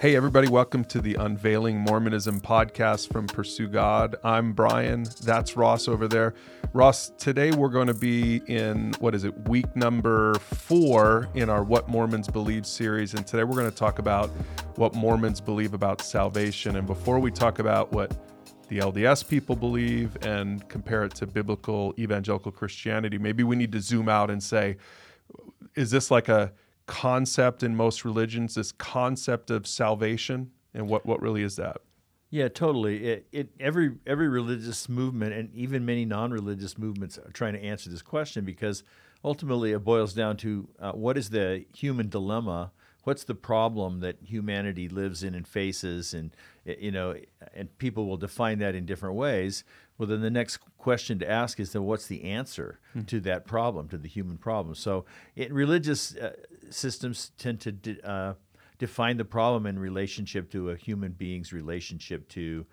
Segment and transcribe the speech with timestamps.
[0.00, 4.16] Hey, everybody, welcome to the Unveiling Mormonism podcast from Pursue God.
[4.24, 5.04] I'm Brian.
[5.24, 6.32] That's Ross over there.
[6.72, 11.62] Ross, today we're going to be in, what is it, week number four in our
[11.62, 13.12] What Mormons Believe series.
[13.12, 14.30] And today we're going to talk about
[14.76, 16.76] what Mormons believe about salvation.
[16.76, 18.16] And before we talk about what
[18.68, 23.82] the LDS people believe and compare it to biblical evangelical Christianity, maybe we need to
[23.82, 24.78] zoom out and say,
[25.74, 26.52] is this like a
[26.90, 31.78] concept in most religions, this concept of salvation, and what what really is that?
[32.30, 33.04] Yeah, totally.
[33.04, 37.88] It, it every every religious movement and even many non-religious movements are trying to answer
[37.88, 38.82] this question because
[39.24, 42.72] ultimately it boils down to uh, what is the human dilemma
[43.04, 46.34] what's the problem that humanity lives in and faces and
[46.64, 47.14] you know
[47.54, 49.64] and people will define that in different ways
[49.98, 53.04] well then the next question to ask is then what's the answer mm-hmm.
[53.06, 55.04] to that problem to the human problem so
[55.36, 56.32] in religious uh,
[56.70, 58.34] systems tend to de- uh,
[58.78, 62.66] define the problem in relationship to a human being's relationship to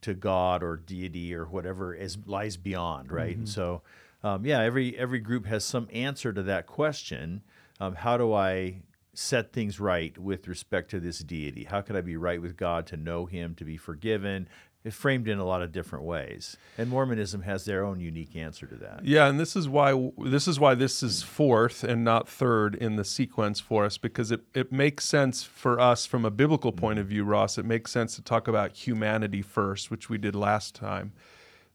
[0.00, 3.46] to god or deity or whatever is lies beyond right mm-hmm.
[3.46, 3.82] so
[4.22, 7.42] um, yeah every every group has some answer to that question
[7.80, 8.82] um, how do I
[9.14, 11.64] set things right with respect to this deity?
[11.64, 14.48] How can I be right with God to know Him, to be forgiven?
[14.84, 18.64] It's framed in a lot of different ways, and Mormonism has their own unique answer
[18.66, 19.04] to that.
[19.04, 22.94] Yeah, and this is why this is why this is fourth and not third in
[22.94, 27.00] the sequence for us because it it makes sense for us from a biblical point
[27.00, 27.58] of view, Ross.
[27.58, 31.12] It makes sense to talk about humanity first, which we did last time.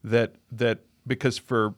[0.02, 1.76] That that because for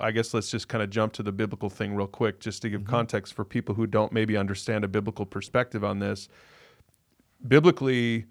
[0.00, 2.70] I guess let's just kind of jump to the biblical thing real quick, just to
[2.70, 2.90] give mm-hmm.
[2.90, 6.28] context for people who don't maybe understand a biblical perspective on this.
[7.46, 8.26] Biblically,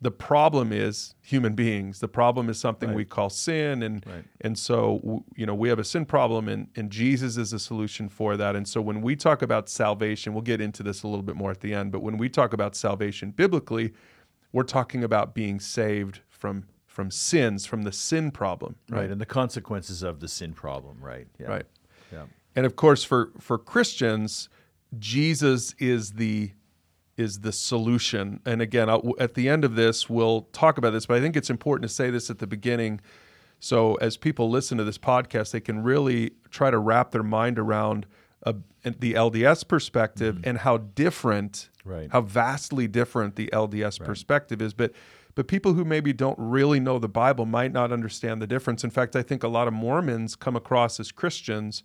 [0.00, 2.00] the problem is human beings.
[2.00, 2.96] The problem is something right.
[2.96, 4.24] we call sin, and right.
[4.40, 8.08] and so you know we have a sin problem, and and Jesus is a solution
[8.08, 8.54] for that.
[8.54, 11.50] And so when we talk about salvation, we'll get into this a little bit more
[11.50, 11.90] at the end.
[11.90, 13.92] But when we talk about salvation biblically,
[14.52, 19.02] we're talking about being saved from from sins, from the sin problem, right?
[19.02, 19.10] right?
[19.10, 21.26] And the consequences of the sin problem, right?
[21.38, 21.46] Yeah.
[21.46, 21.66] Right.
[22.12, 22.24] Yeah.
[22.54, 24.48] And of course, for for Christians,
[24.98, 26.52] Jesus is the
[27.18, 28.40] is the solution.
[28.46, 31.36] And again, I'll, at the end of this, we'll talk about this, but I think
[31.36, 33.00] it's important to say this at the beginning.
[33.60, 37.58] So as people listen to this podcast, they can really try to wrap their mind
[37.58, 38.06] around
[38.44, 40.48] a, the LDS perspective mm-hmm.
[40.48, 42.08] and how different, right.
[42.10, 44.06] how vastly different the LDS right.
[44.06, 44.72] perspective is.
[44.72, 44.92] But
[45.34, 48.82] but people who maybe don't really know the Bible might not understand the difference.
[48.82, 51.84] In fact, I think a lot of Mormons come across as Christians,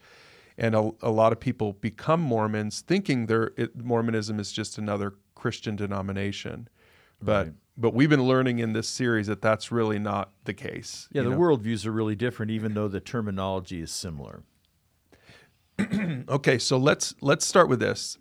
[0.58, 5.14] and a, a lot of people become Mormons thinking their Mormonism is just another
[5.44, 6.70] Christian denomination.
[7.22, 7.56] But right.
[7.78, 11.10] but we've been learning in this series that that's really not the case.
[11.12, 11.38] Yeah, the know?
[11.38, 14.44] worldviews are really different, even though the terminology is similar.
[16.30, 18.18] okay, so let's let's start with this.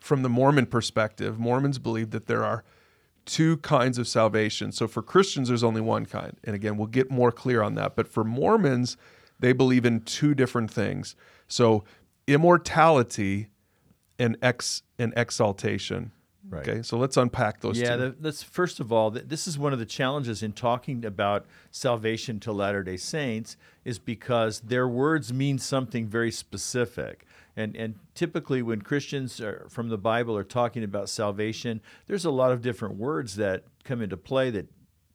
[0.00, 2.64] From the Mormon perspective, Mormons believe that there are
[3.26, 4.72] two kinds of salvation.
[4.72, 6.38] So for Christians, there's only one kind.
[6.44, 7.94] And again, we'll get more clear on that.
[7.94, 8.96] But for Mormons,
[9.38, 11.14] they believe in two different things.
[11.46, 11.84] So
[12.26, 13.48] immortality
[14.18, 16.12] and ex and exaltation.
[16.46, 16.68] Right.
[16.68, 17.78] Okay, so let's unpack those.
[17.78, 18.14] Yeah, two.
[18.20, 22.52] that's first of all, this is one of the challenges in talking about salvation to
[22.52, 27.24] Latter Day Saints, is because their words mean something very specific.
[27.56, 32.30] And, and typically, when Christians are, from the Bible are talking about salvation, there's a
[32.30, 34.66] lot of different words that come into play that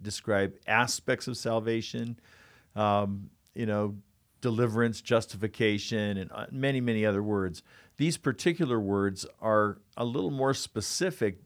[0.01, 2.19] describe aspects of salvation,
[2.75, 3.95] um, you know,
[4.41, 7.61] deliverance, justification, and uh, many, many other words.
[7.99, 11.39] These particular words are a little more specific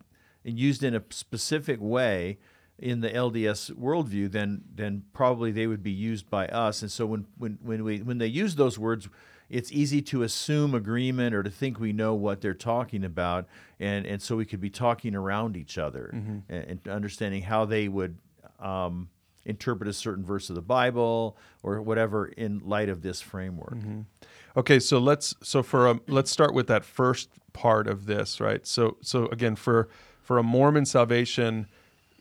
[0.46, 2.38] and used in a specific way
[2.78, 6.84] in the LDS worldview than than probably they would be used by us.
[6.84, 9.10] And so when when when we when they use those words,
[9.50, 13.48] it's easy to assume agreement or to think we know what they're talking about,
[13.80, 16.54] and and so we could be talking around each other mm-hmm.
[16.54, 18.20] and, and, understanding how they would.
[18.60, 19.10] Um,
[19.46, 23.76] interpret a certain verse of the Bible or whatever in light of this framework.
[23.76, 24.02] Mm-hmm.
[24.56, 28.66] Okay, so let's so for a, let's start with that first part of this, right?
[28.68, 29.90] So so again for
[30.22, 31.68] for a Mormon salvation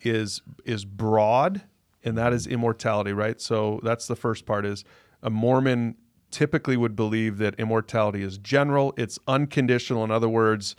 [0.02, 1.62] is is broad
[2.04, 3.40] and that is immortality, right?
[3.40, 4.84] So that's the first part is
[5.22, 5.96] a Mormon
[6.30, 10.02] typically would believe that immortality is general, it's unconditional.
[10.02, 10.74] In other words,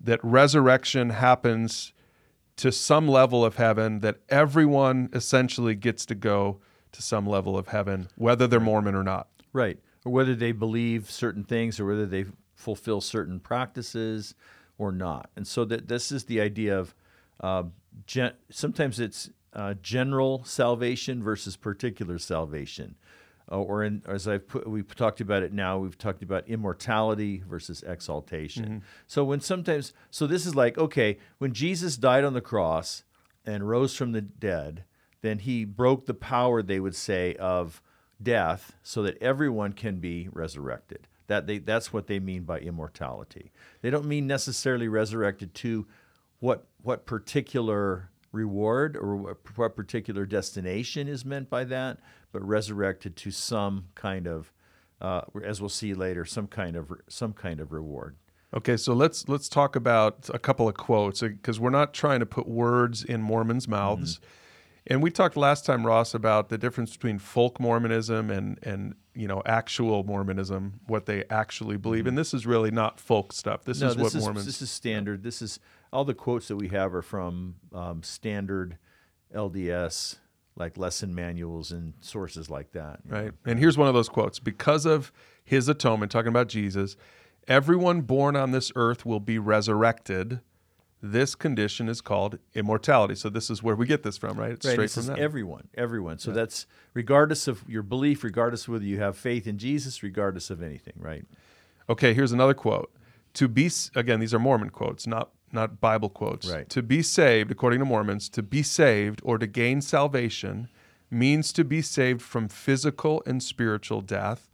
[0.00, 1.92] that resurrection happens
[2.56, 6.60] to some level of heaven, that everyone essentially gets to go
[6.92, 9.28] to some level of heaven, whether they're Mormon or not.
[9.52, 9.78] Right.
[10.04, 12.24] Or whether they believe certain things or whether they
[12.54, 14.34] fulfill certain practices
[14.78, 15.30] or not.
[15.36, 16.94] And so that this is the idea of
[17.40, 17.64] uh,
[18.06, 22.94] gen- sometimes it's uh, general salvation versus particular salvation
[23.50, 27.42] uh, or in, as I've put, we've talked about it now, we've talked about immortality
[27.48, 28.64] versus exaltation.
[28.64, 28.78] Mm-hmm.
[29.06, 33.04] So when sometimes, so this is like, okay, when Jesus died on the cross
[33.44, 34.84] and rose from the dead,
[35.22, 37.82] then he broke the power, they would say, of
[38.22, 41.06] death so that everyone can be resurrected.
[41.26, 43.52] That they, that's what they mean by immortality.
[43.82, 45.86] They don't mean necessarily resurrected to
[46.40, 51.98] what, what particular reward or what, particular destination is meant by that,
[52.32, 54.52] but resurrected to some kind of,
[55.00, 58.16] uh, as we'll see later, some kind of some kind of reward.
[58.52, 62.26] Okay, so let's let's talk about a couple of quotes because we're not trying to
[62.26, 64.16] put words in Mormons' mouths.
[64.16, 64.26] Mm-hmm.
[64.86, 69.28] And we talked last time, Ross, about the difference between folk Mormonism and and you
[69.28, 72.06] know actual Mormonism, what they actually believe.
[72.06, 73.64] And this is really not folk stuff.
[73.64, 73.86] This Mm-hmm.
[73.86, 74.46] no, is this what is Mormons.
[74.46, 75.22] this is standard.
[75.22, 75.60] This is
[75.92, 78.78] all the quotes that we have are from um, standard
[79.34, 80.16] LDS
[80.56, 83.00] like lesson manuals and sources like that.
[83.04, 83.22] you know.
[83.22, 83.32] Right.
[83.46, 85.12] And here's one of those quotes Because of
[85.44, 86.96] his atonement, talking about Jesus,
[87.48, 90.40] everyone born on this earth will be resurrected.
[91.02, 93.14] This condition is called immortality.
[93.14, 94.52] So this is where we get this from, right?
[94.52, 95.18] It's Right, straight this from is that.
[95.18, 96.18] everyone, everyone.
[96.18, 100.50] So that's regardless of your belief, regardless of whether you have faith in Jesus, regardless
[100.50, 101.24] of anything, right?
[101.88, 102.92] Okay, here's another quote.
[103.34, 106.48] To be again, these are Mormon quotes, not not Bible quotes.
[106.48, 106.68] Right.
[106.68, 110.68] To be saved, according to Mormons, to be saved or to gain salvation
[111.10, 114.48] means to be saved from physical and spiritual death.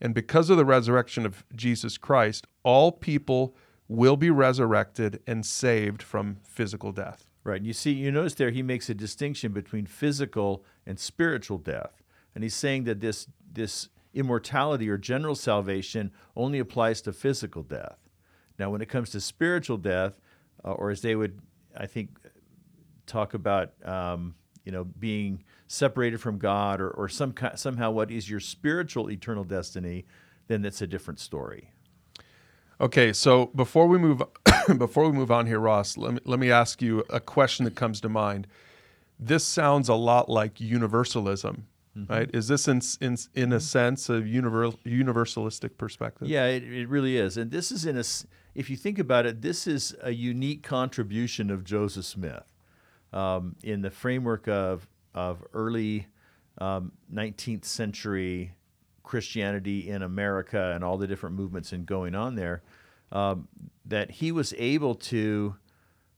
[0.00, 3.54] And because of the resurrection of Jesus Christ, all people
[3.90, 7.26] will be resurrected and saved from physical death.
[7.42, 7.60] Right.
[7.60, 12.00] You see, you notice there he makes a distinction between physical and spiritual death.
[12.34, 17.98] And he's saying that this this immortality or general salvation only applies to physical death.
[18.60, 20.20] Now, when it comes to spiritual death,
[20.64, 21.40] uh, or as they would,
[21.76, 22.10] I think,
[23.06, 24.34] talk about, um,
[24.64, 29.42] you know, being separated from God, or, or some somehow what is your spiritual eternal
[29.42, 30.04] destiny,
[30.46, 31.72] then that's a different story.
[32.80, 34.22] Okay, so before we move
[34.78, 37.74] before we move on here, Ross, let me let me ask you a question that
[37.74, 38.46] comes to mind.
[39.18, 41.66] This sounds a lot like universalism,
[42.08, 42.30] right?
[42.32, 46.28] Is this in in in a sense a universal universalistic perspective?
[46.28, 47.36] Yeah, it, it really is.
[47.36, 48.04] And this is in a.
[48.54, 52.44] if you think about it, this is a unique contribution of Joseph Smith
[53.12, 56.06] um, in the framework of, of early
[56.58, 58.54] um, 19th century
[59.02, 62.62] Christianity in America and all the different movements and going on there,
[63.12, 63.48] um,
[63.84, 65.56] that he was able to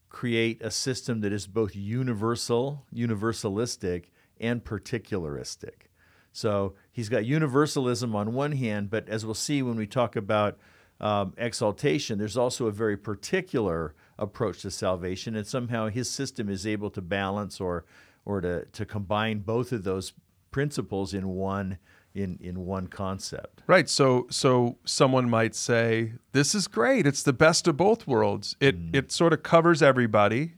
[0.09, 4.07] create a system that is both universal, universalistic,
[4.39, 5.89] and particularistic.
[6.33, 10.59] So he's got universalism on one hand, but as we'll see when we talk about
[11.01, 16.67] um, exaltation, there's also a very particular approach to salvation, and somehow his system is
[16.67, 17.85] able to balance or
[18.25, 20.13] or to, to combine both of those
[20.53, 21.79] principles in one
[22.15, 23.63] in, in one concept.
[23.67, 23.89] Right.
[23.89, 27.07] So so someone might say, "This is great.
[27.07, 28.57] It's the best of both worlds.
[28.61, 28.95] It mm.
[28.95, 30.55] it sort of covers everybody."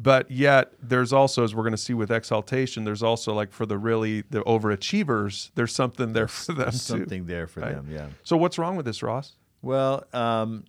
[0.00, 3.66] But yet there's also as we're going to see with exaltation, there's also like for
[3.66, 6.98] the really the overachievers, there's something there for them There's too.
[6.98, 7.74] something there for right?
[7.74, 8.06] them, yeah.
[8.22, 9.32] So what's wrong with this, Ross?
[9.60, 10.66] Well, um,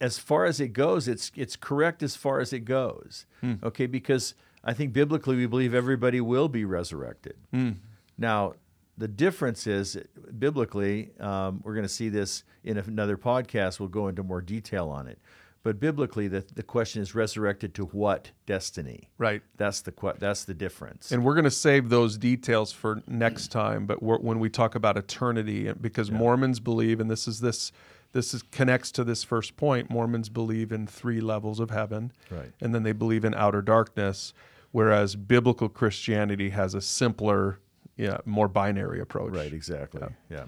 [0.00, 3.24] as far as it goes, it's it's correct as far as it goes.
[3.40, 3.54] Hmm.
[3.62, 4.34] Okay, because
[4.64, 7.36] I think biblically we believe everybody will be resurrected.
[7.52, 7.72] Hmm.
[8.18, 8.54] Now,
[9.00, 9.96] the difference is
[10.38, 13.80] biblically, um, we're going to see this in another podcast.
[13.80, 15.18] We'll go into more detail on it.
[15.62, 19.10] But biblically, the, the question is resurrected to what destiny?
[19.18, 19.42] Right.
[19.58, 21.12] That's the that's the difference.
[21.12, 23.84] And we're going to save those details for next time.
[23.86, 27.72] But we're, when we talk about eternity, because Mormons believe, and this is this
[28.12, 29.90] this is connects to this first point.
[29.90, 32.52] Mormons believe in three levels of heaven, Right.
[32.60, 34.32] and then they believe in outer darkness.
[34.72, 37.58] Whereas biblical Christianity has a simpler,
[38.00, 39.32] yeah, more binary approach.
[39.32, 40.02] right, exactly.
[40.30, 40.46] yeah.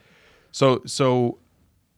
[0.52, 1.38] So, so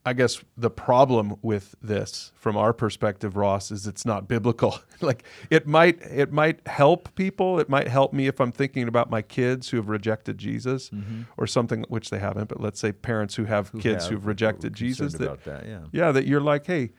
[0.07, 4.79] I guess the problem with this, from our perspective, Ross, is it's not biblical.
[5.01, 7.59] like it might, it might help people.
[7.59, 11.23] It might help me if I'm thinking about my kids who have rejected Jesus, mm-hmm.
[11.37, 12.49] or something which they haven't.
[12.49, 15.15] But let's say parents who have kids have- who've rejected Jesus.
[15.15, 15.81] That, that, yeah.
[15.93, 16.91] yeah, that you're like, hey,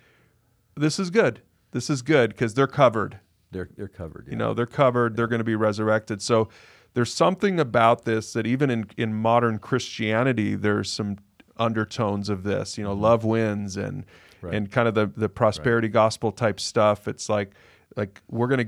[0.76, 1.42] this is good.
[1.72, 3.20] This is good because they're covered.
[3.52, 4.28] They're they're covered.
[4.30, 5.16] You know, they're covered.
[5.16, 6.22] They're going to be resurrected.
[6.22, 6.50] So
[6.96, 11.18] there's something about this that even in, in modern Christianity, there's some
[11.58, 12.78] undertones of this.
[12.78, 14.46] You know, love wins and Mm-hmm.
[14.48, 14.56] Right.
[14.56, 17.08] and kind of the the prosperity gospel type stuff.
[17.08, 17.52] It's like
[17.96, 18.66] like we're gonna.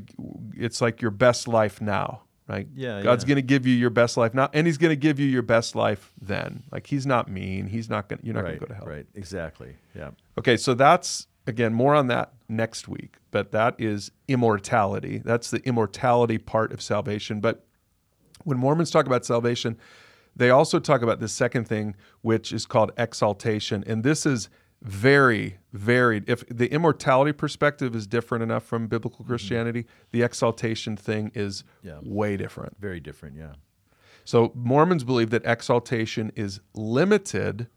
[0.55, 2.21] It's like your best life now.
[2.47, 2.67] Right?
[2.73, 3.27] Yeah, God's yeah.
[3.27, 5.41] going to give you your best life now, and He's going to give you your
[5.41, 6.63] best life then.
[6.71, 7.67] Like He's not mean.
[7.67, 8.19] He's not going.
[8.19, 8.87] To, you're not right, going to go to hell.
[8.87, 9.75] right, exactly.
[9.93, 10.11] Yeah.
[10.39, 15.21] Okay, so that's again more on that next week, but that is immortality.
[15.23, 17.41] That's the immortality part of salvation.
[17.41, 17.66] But
[18.43, 19.77] when Mormons talk about salvation,
[20.37, 23.83] They also talk about the second thing, which is called exaltation.
[23.87, 24.49] And this is
[24.83, 26.29] very varied.
[26.29, 29.31] If the immortality perspective is different enough from biblical mm-hmm.
[29.31, 31.99] Christianity, the exaltation thing is Yeah.
[32.03, 32.79] way different.
[32.79, 33.53] Very different, yeah.
[34.25, 37.67] So Mormons believe that exaltation is limited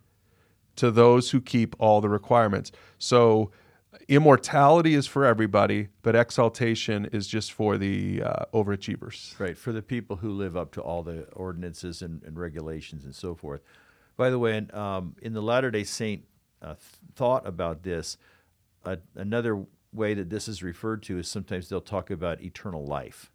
[0.76, 2.70] to those who keep all the requirements.
[2.98, 3.50] So
[4.08, 9.38] immortality is for everybody, but exaltation is just for the uh, overachievers.
[9.38, 13.14] Right, for the people who live up to all the ordinances and, and regulations and
[13.14, 13.62] so forth.
[14.16, 16.24] By the way, in, um, in the Latter day Saint
[16.62, 16.74] uh,
[17.14, 18.16] thought about this,
[18.84, 23.30] uh, another way that this is referred to is sometimes they'll talk about eternal life.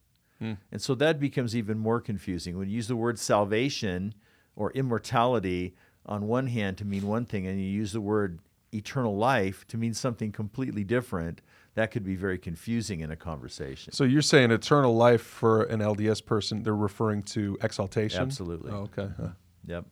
[0.72, 2.58] And so that becomes even more confusing.
[2.58, 4.14] When you use the word salvation
[4.56, 8.40] or immortality on one hand to mean one thing, and you use the word
[8.76, 11.42] eternal life to mean something completely different,
[11.76, 13.94] that could be very confusing in a conversation.
[13.94, 18.22] So you're saying eternal life for an LDS person, they're referring to exaltation?
[18.22, 18.72] Absolutely.
[18.72, 19.10] Oh, okay.
[19.18, 19.30] Huh.
[19.68, 19.86] Yep.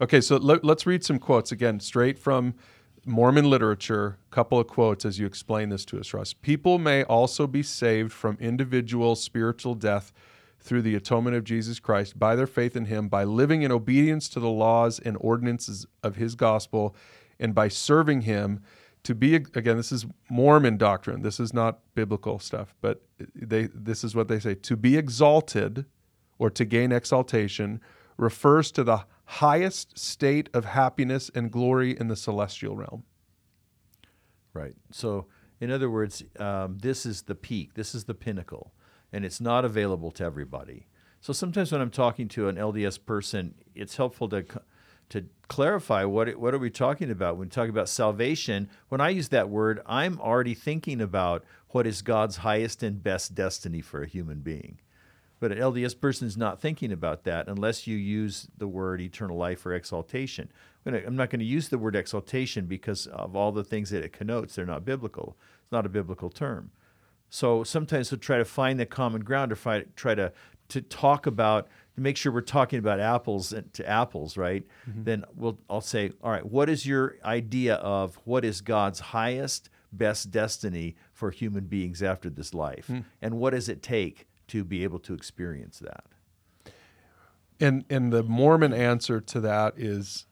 [0.00, 2.54] Okay, so let, us read some quotes again, straight from
[3.04, 4.18] Mormon literature.
[4.30, 6.32] Couple of quotes as you explain this to us, Russ.
[6.32, 10.12] People may also be saved from individual spiritual death
[10.58, 14.28] through the atonement of Jesus Christ by their faith in Him, by living in obedience
[14.30, 16.94] to the laws and ordinances of His gospel,
[17.40, 18.60] and by serving Him.
[19.04, 21.22] To be again, this is Mormon doctrine.
[21.22, 23.02] This is not biblical stuff, but
[23.34, 25.86] they this is what they say: to be exalted,
[26.38, 27.80] or to gain exaltation,
[28.18, 33.04] refers to the highest state of happiness and glory in the celestial realm.
[34.52, 34.74] Right.
[34.90, 35.26] So,
[35.60, 38.74] in other words, um, this is the peak, this is the pinnacle,
[39.12, 40.88] and it's not available to everybody.
[41.20, 44.44] So sometimes when I'm talking to an LDS person, it's helpful to
[45.10, 48.68] to clarify what what are we talking about when we talk about salvation.
[48.88, 53.34] When I use that word, I'm already thinking about what is God's highest and best
[53.34, 54.78] destiny for a human being.
[55.40, 59.36] But an LDS person is not thinking about that unless you use the word eternal
[59.36, 60.50] life or exaltation.
[60.84, 64.12] I'm not going to use the word exaltation because of all the things that it
[64.12, 64.54] connotes.
[64.54, 65.36] They're not biblical.
[65.62, 66.70] It's not a biblical term.
[67.30, 70.32] So sometimes we'll try to find the common ground or try to,
[70.68, 74.64] to talk about, to make sure we're talking about apples to apples, right?
[74.88, 75.04] Mm-hmm.
[75.04, 79.70] Then we'll, I'll say, all right, what is your idea of what is God's highest,
[79.92, 82.86] best destiny for human beings after this life?
[82.88, 83.04] Mm.
[83.20, 86.04] And what does it take to be able to experience that.
[87.60, 90.26] And and the Mormon answer to that is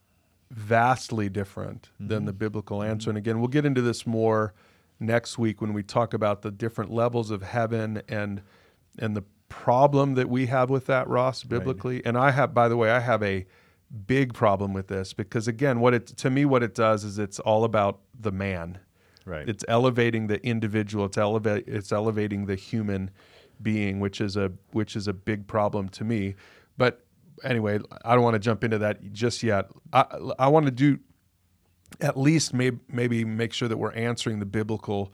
[0.50, 2.08] vastly different mm-hmm.
[2.08, 3.04] than the biblical answer.
[3.04, 3.10] Mm-hmm.
[3.10, 4.54] And again, we'll get into this more
[4.98, 8.42] next week when we talk about the different levels of heaven and
[8.98, 11.96] and the problem that we have with that, Ross, biblically.
[11.96, 12.06] Right.
[12.06, 13.46] And I have, by the way, I have a
[14.06, 17.38] big problem with this because again, what it to me what it does is it's
[17.40, 18.78] all about the man.
[19.24, 19.48] Right.
[19.48, 21.06] It's elevating the individual.
[21.06, 21.64] It's elevate.
[21.66, 23.10] It's elevating the human
[23.60, 26.34] being, which is a which is a big problem to me.
[26.76, 27.04] But
[27.44, 29.66] anyway, I don't want to jump into that just yet.
[29.92, 30.04] I
[30.38, 30.98] I want to do
[32.00, 35.12] at least maybe maybe make sure that we're answering the biblical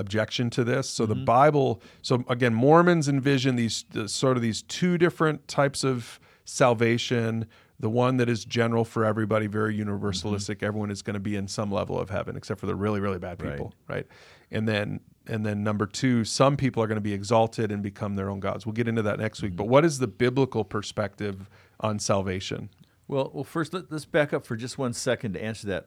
[0.00, 0.88] objection to this.
[0.88, 1.20] So mm-hmm.
[1.20, 1.82] the Bible.
[2.02, 7.46] So again, Mormons envision these sort of these two different types of salvation.
[7.78, 10.56] The one that is general for everybody, very universalistic.
[10.56, 10.66] Mm-hmm.
[10.66, 13.18] Everyone is going to be in some level of heaven, except for the really, really
[13.18, 13.96] bad people, right?
[13.96, 14.06] right?
[14.50, 18.16] And then and then number two, some people are going to be exalted and become
[18.16, 18.66] their own gods.
[18.66, 19.54] We'll get into that next week.
[19.54, 22.70] But what is the biblical perspective on salvation?
[23.06, 25.86] Well, well, first let, us back up for just one second to answer that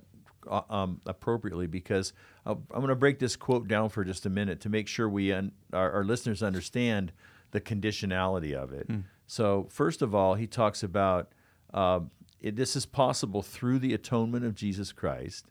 [0.49, 2.13] um, appropriately, because
[2.45, 5.31] I'm going to break this quote down for just a minute to make sure we
[5.31, 7.11] un- our, our, listeners understand
[7.51, 8.87] the conditionality of it.
[8.87, 9.03] Mm.
[9.27, 11.31] So, first of all, he talks about
[11.73, 12.01] uh,
[12.39, 15.45] it, this is possible through the atonement of Jesus Christ.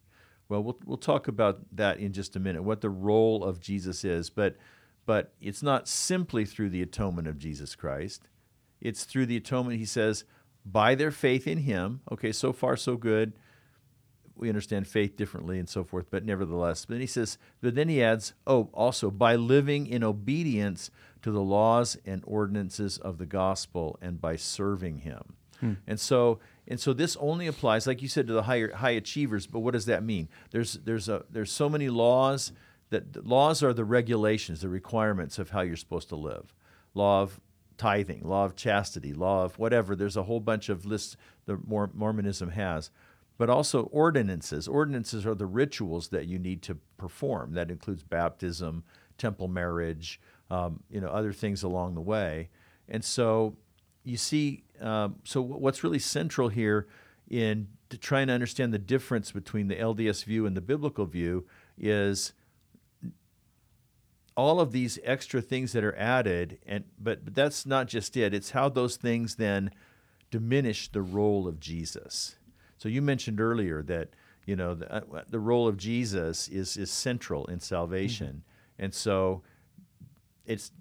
[0.49, 2.63] Well, we'll we'll talk about that in just a minute.
[2.63, 4.57] What the role of Jesus is, but
[5.07, 8.29] but it's not simply through the atonement of Jesus Christ.
[8.81, 9.79] It's through the atonement.
[9.79, 10.25] He says
[10.65, 12.03] by their faith in Him.
[12.11, 13.33] Okay, so far so good.
[14.37, 16.85] We understand faith differently and so forth, but nevertheless.
[16.85, 20.91] But then he says, but then he adds, oh, also by living in obedience
[21.23, 25.35] to the laws and ordinances of the gospel and by serving Him.
[25.61, 25.75] Hmm.
[25.87, 29.47] And so and so this only applies, like you said, to the higher high achievers.
[29.47, 30.29] But what does that mean?
[30.51, 32.53] There's there's a there's so many laws
[32.91, 36.55] that laws are the regulations, the requirements of how you're supposed to live.
[36.95, 37.41] Law of
[37.79, 39.97] tithing, law of chastity, law of whatever.
[39.97, 42.91] There's a whole bunch of lists that Mormonism has.
[43.43, 44.69] But also ordinances.
[44.69, 47.55] Ordinances are the rituals that you need to perform.
[47.55, 48.85] That includes baptism,
[49.19, 52.51] temple marriage, um, you know, other things along the way.
[52.89, 53.57] And so
[54.05, 56.87] you see, um, so what's really central here
[57.29, 61.45] in to trying to understand the difference between the LDS view and the biblical view
[61.77, 62.35] is
[64.37, 68.33] all of these extra things that are added, and but, but that's not just it.
[68.33, 69.73] It's how those things then
[70.31, 72.37] diminish the role of Jesus.
[72.83, 74.09] So you mentioned earlier that
[74.45, 78.85] you know the, uh, the role of Jesus is is central in salvation, mm-hmm.
[78.85, 79.45] and so
[80.45, 80.73] it's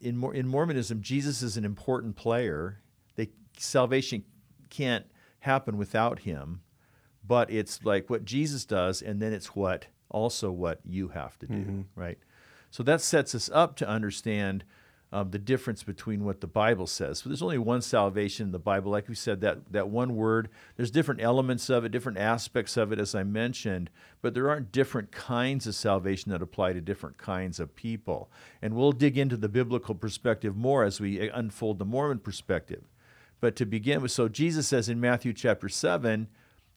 [0.00, 2.80] in in Mormonism Jesus is an important player.
[3.16, 4.24] They salvation
[4.70, 5.04] can't
[5.40, 6.62] happen without him,
[7.26, 11.46] but it's like what Jesus does, and then it's what also what you have to
[11.46, 11.80] do, mm-hmm.
[11.94, 12.18] right?
[12.70, 14.64] So that sets us up to understand
[15.12, 17.18] um, the difference between what the Bible says.
[17.18, 18.92] So there's only one salvation in the Bible.
[18.92, 22.92] Like we said, that, that one word, there's different elements of it, different aspects of
[22.92, 23.90] it, as I mentioned,
[24.22, 28.30] but there aren't different kinds of salvation that apply to different kinds of people.
[28.62, 32.84] And we'll dig into the biblical perspective more as we uh, unfold the Mormon perspective.
[33.40, 36.28] But to begin with, so Jesus says in Matthew chapter 7,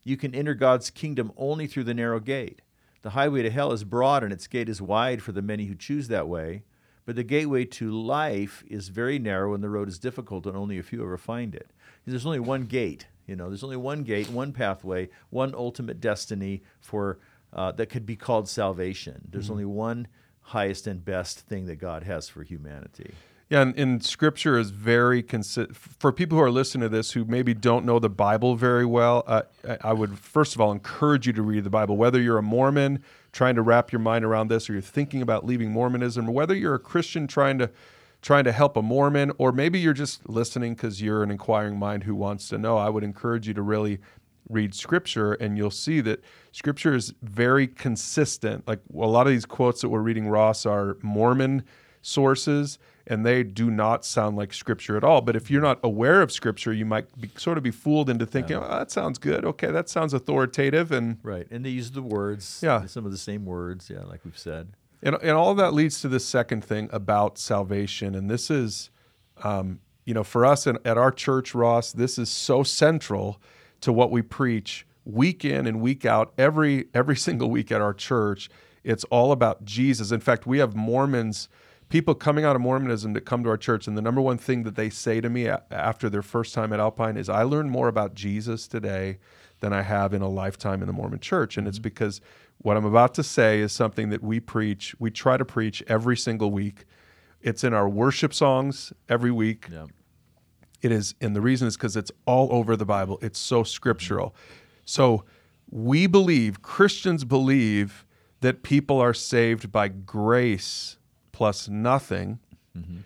[0.04, 2.62] you can enter God's kingdom only through the narrow gate.
[3.04, 5.76] The highway to hell is broad and its gate is wide for the many who
[5.76, 6.64] choose that way.
[7.06, 10.78] But the gateway to life is very narrow and the road is difficult and only
[10.78, 11.70] a few ever find it.
[12.06, 16.64] There's only one gate, you know, there's only one gate, one pathway, one ultimate destiny
[16.80, 17.20] for
[17.54, 19.28] uh, that could be called salvation.
[19.30, 19.54] There's mm-hmm.
[19.54, 20.08] only one
[20.42, 23.14] highest and best thing that God has for humanity.
[23.50, 25.76] Yeah, and, and Scripture is very consistent.
[25.76, 29.24] For people who are listening to this who maybe don't know the Bible very well,
[29.28, 29.44] uh,
[29.82, 31.96] I would first of all encourage you to read the Bible.
[31.96, 35.46] Whether you're a Mormon trying to wrap your mind around this, or you're thinking about
[35.46, 37.70] leaving Mormonism, or whether you're a Christian trying to
[38.22, 42.06] trying to help a Mormon, or maybe you're just listening because you're an inquiring mind
[42.06, 44.00] who wants to know, I would encourage you to really
[44.48, 46.24] read Scripture, and you'll see that
[46.54, 48.66] Scripture is very consistent.
[48.66, 51.64] Like a lot of these quotes that we're reading, Ross, are Mormon
[52.04, 55.22] sources and they do not sound like scripture at all.
[55.22, 58.26] But if you're not aware of scripture, you might be, sort of be fooled into
[58.26, 58.66] thinking, yeah.
[58.66, 59.44] "Oh, that sounds good.
[59.44, 63.18] Okay, that sounds authoritative." And right, and they use the words, yeah, some of the
[63.18, 64.74] same words, yeah, like we've said.
[65.02, 68.90] And and all that leads to the second thing about salvation, and this is,
[69.44, 73.42] um, you know, for us in, at our church, Ross, this is so central
[73.82, 77.94] to what we preach week in and week out, every every single week at our
[77.94, 78.50] church.
[78.86, 80.12] It's all about Jesus.
[80.12, 81.48] In fact, we have Mormons
[81.94, 84.64] people coming out of Mormonism that come to our church, and the number one thing
[84.64, 87.88] that they say to me after their first time at Alpine is, I learned more
[87.88, 89.20] about Jesus today
[89.60, 91.56] than I have in a lifetime in the Mormon church.
[91.56, 91.84] And it's mm-hmm.
[91.84, 92.20] because
[92.58, 96.18] what I'm about to say is something that we preach, we try to preach every
[96.18, 96.86] single week.
[97.42, 99.68] It's in our worship songs every week.
[99.72, 99.86] Yeah.
[100.82, 103.20] It is, and the reason is because it's all over the Bible.
[103.22, 104.30] It's so scriptural.
[104.30, 104.82] Mm-hmm.
[104.86, 105.26] So
[105.70, 108.04] we believe, Christians believe,
[108.42, 110.98] that people are saved by grace
[111.34, 112.40] plus nothing.
[112.78, 113.00] Mm-hmm.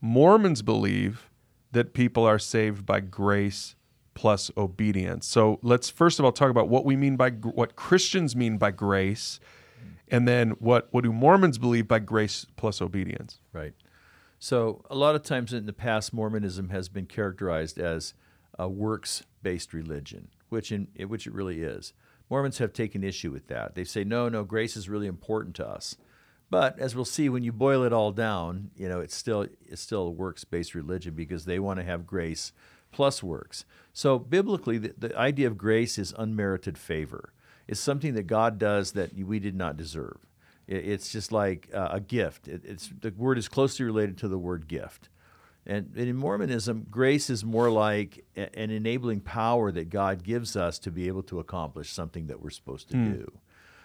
[0.00, 1.28] Mormons believe
[1.72, 3.74] that people are saved by grace
[4.14, 5.26] plus obedience.
[5.26, 8.70] So let's first of all talk about what we mean by what Christians mean by
[8.70, 9.40] grace,
[10.08, 13.40] and then what what do Mormons believe by grace plus obedience?
[13.52, 13.72] Right.
[14.38, 18.12] So a lot of times in the past, Mormonism has been characterized as
[18.58, 21.94] a works-based religion, which in which it really is.
[22.28, 23.74] Mormons have taken issue with that.
[23.74, 25.96] They say, no, no, grace is really important to us.
[26.52, 29.80] But as we'll see, when you boil it all down, you know, it's still it's
[29.80, 32.52] still a works-based religion because they want to have grace
[32.90, 33.64] plus works.
[33.94, 37.32] So biblically, the, the idea of grace is unmerited favor.
[37.66, 40.18] It's something that God does that we did not deserve.
[40.66, 42.48] It, it's just like uh, a gift.
[42.48, 45.08] It, it's the word is closely related to the word gift.
[45.64, 50.90] And, in Mormonism, grace is more like an enabling power that God gives us to
[50.90, 53.12] be able to accomplish something that we're supposed to mm.
[53.14, 53.32] do.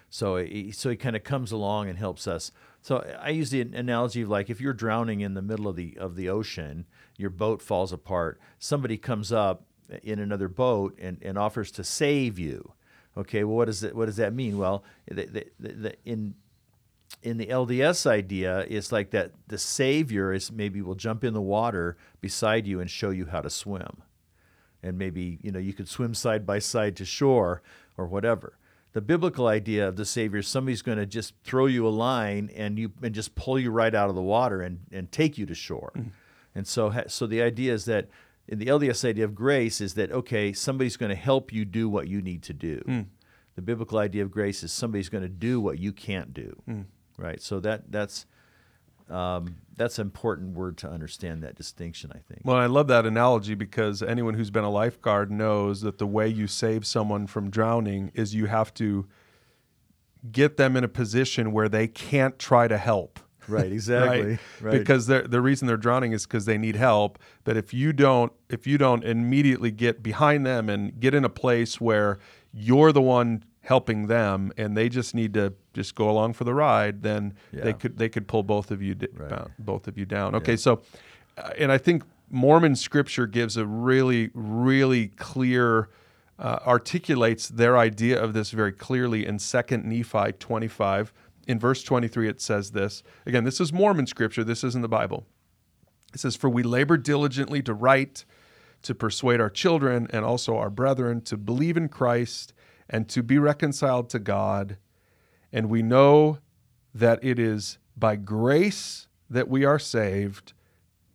[0.10, 2.52] So he, so he kind of comes along and helps us.
[2.82, 5.98] So I use the analogy of like if you're drowning in the middle of the
[5.98, 6.86] of the ocean,
[7.17, 8.39] your boat falls apart.
[8.60, 9.63] Somebody comes up
[10.04, 12.74] in another boat and, and offers to save you.
[13.17, 14.58] Okay, well, what does that what does that mean?
[14.58, 16.36] Well, the, the, the, in
[17.24, 21.41] in the LDS idea, it's like that the savior is maybe will jump in the
[21.41, 24.04] water beside you and show you how to swim,
[24.82, 27.62] and maybe you know you could swim side by side to shore
[27.98, 28.58] or whatever
[28.98, 32.50] the biblical idea of the Savior is somebody's going to just throw you a line
[32.56, 35.46] and you and just pull you right out of the water and, and take you
[35.46, 35.92] to shore.
[35.96, 36.10] Mm.
[36.56, 38.08] And so, so the idea is that
[38.48, 41.88] in the LDS idea of grace is that okay, somebody's going to help you do
[41.88, 42.82] what you need to do.
[42.88, 43.06] Mm.
[43.54, 46.60] The biblical idea of grace is somebody's going to do what you can't do.
[46.68, 46.86] Mm.
[47.20, 47.40] Right.
[47.40, 48.26] So that that's
[49.12, 52.42] um, that's an important word to understand that distinction, I think.
[52.44, 56.28] Well, I love that analogy because anyone who's been a lifeguard knows that the way
[56.28, 59.08] you save someone from drowning is you have to
[60.32, 63.20] get them in a position where they can't try to help.
[63.50, 64.32] Right, exactly.
[64.32, 64.40] right?
[64.60, 64.72] right.
[64.78, 67.18] Because the reason they're drowning is because they need help.
[67.46, 71.30] But if you don't if you don't immediately get behind them and get in a
[71.30, 72.20] place where
[72.52, 76.53] you're the one helping them and they just need to just go along for the
[76.53, 77.63] ride then yeah.
[77.63, 79.47] they could they could pull both of you di- right.
[79.60, 80.58] both of you down okay yeah.
[80.58, 80.82] so
[81.38, 85.89] uh, and i think Mormon scripture gives a really, really clear,
[86.39, 91.13] uh, articulates their idea of this very clearly in 2nd Nephi 25.
[91.47, 93.01] In verse 23, it says this.
[93.25, 95.25] Again, this is Mormon scripture, this isn't the Bible.
[96.13, 98.25] It says, For we labor diligently to write,
[98.84, 102.53] to persuade our children and also our brethren to believe in Christ
[102.89, 104.78] and to be reconciled to God.
[105.52, 106.39] And we know
[106.93, 110.54] that it is by grace that we are saved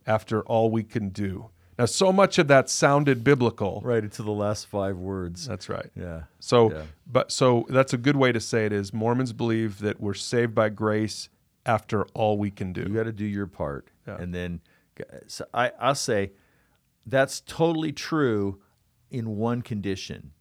[0.05, 1.49] after all we can do.
[1.79, 3.81] Now, so much of that sounded biblical.
[3.83, 5.47] Right into the last five words.
[5.47, 5.89] That's right.
[5.95, 6.23] Yeah.
[6.39, 6.83] So, Yeah.
[7.07, 10.53] but so that's a good way to say it is Mormons believe that we're saved
[10.53, 11.29] by grace
[11.65, 12.81] after all we can do.
[12.81, 14.17] You got to do your part, Yeah.
[14.17, 14.61] and then
[15.25, 16.33] so I I'll say
[17.07, 18.61] that's totally true
[19.09, 20.31] in one condition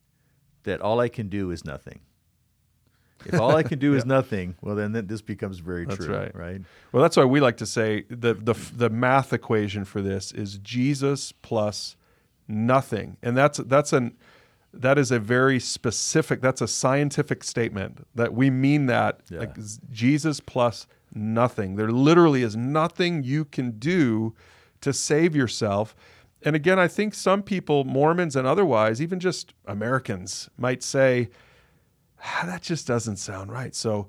[0.64, 2.00] that all I can do is nothing.
[3.24, 6.14] If all I can do is nothing, well then th- this becomes very That's true,
[6.14, 6.34] right.
[6.34, 6.60] right?
[6.90, 10.58] Well, that's why we like to say the the the math equation for this is
[10.58, 11.96] Jesus plus
[12.48, 14.16] nothing, and that's that's an
[14.74, 16.40] that is a very specific.
[16.40, 19.40] That's a scientific statement that we mean that Yeah.
[19.40, 19.56] like
[19.90, 21.76] Jesus plus nothing.
[21.76, 24.34] There literally is nothing you can do
[24.80, 25.94] to save yourself.
[26.44, 31.30] And again, I think some people, Mormons and otherwise, even just Americans, might say,
[32.24, 33.74] "Ah, that just doesn't sound right.
[33.74, 34.08] So,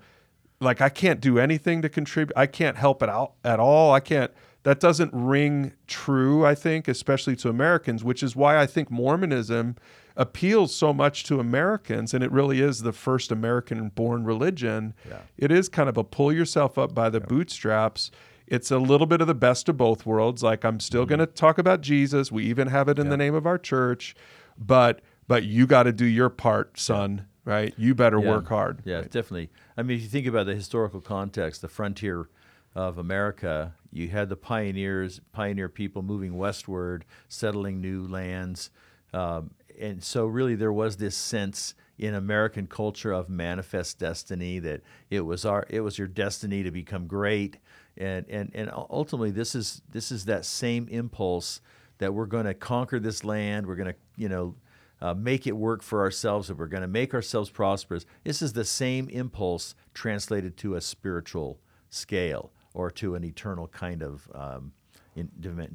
[0.60, 2.34] like, I can't do anything to contribute.
[2.38, 3.94] I can't help it out at all.
[3.94, 4.32] I can't.
[4.64, 6.46] That doesn't ring true.
[6.46, 9.76] I think, especially to Americans, which is why I think Mormonism
[10.16, 14.94] appeals so much to Americans, and it really is the first American-born religion.
[15.10, 15.18] Yeah.
[15.38, 18.12] It is kind of a pull yourself up by the bootstraps.
[18.48, 20.44] It's a little bit of the best of both worlds.
[20.44, 22.32] Like I'm still going to talk about Jesus.
[22.32, 24.16] We even have it in the name of our church,
[24.58, 27.28] but but you got to do your part, son.
[27.46, 27.74] Right?
[27.78, 28.30] You better Yeah.
[28.30, 28.82] work hard.
[28.86, 29.50] Yeah, definitely.
[29.76, 32.30] I mean, if you think about the historical context, the frontier
[32.74, 38.70] of America, you had the pioneers, pioneer people moving westward, settling new lands,
[39.14, 44.82] um, and so really there was this sense in American culture of manifest destiny that
[45.10, 47.58] it was our, it was your destiny to become great,
[47.98, 51.62] and and and ultimately this is this is that same impulse
[52.00, 54.56] that we're going to conquer this land, we're going to you know
[55.02, 58.06] uh, make it work for ourselves, if we're going to make ourselves prosperous.
[58.24, 64.02] This is the same impulse translated to a spiritual scale or to an eternal kind
[64.02, 64.72] of um,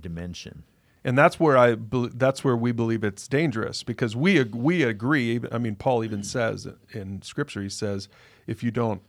[0.01, 0.65] dimension.
[1.05, 1.77] and that's where I
[2.15, 5.41] that's where we believe it's dangerous because we we agree.
[5.53, 8.09] I mean, Paul even says in Scripture, he says,
[8.47, 9.03] if you don't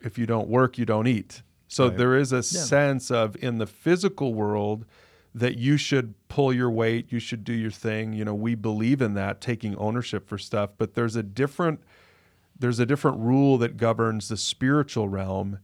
[0.00, 1.42] if you don't work, you don't eat.
[1.72, 1.96] So Right.
[1.96, 4.84] there is a sense of in the physical world
[5.34, 8.12] that you should pull your weight, you should do your thing.
[8.12, 10.70] You know, we believe in that, taking ownership for stuff.
[10.76, 11.80] But there's a different
[12.58, 15.58] there's a different rule that governs the spiritual realm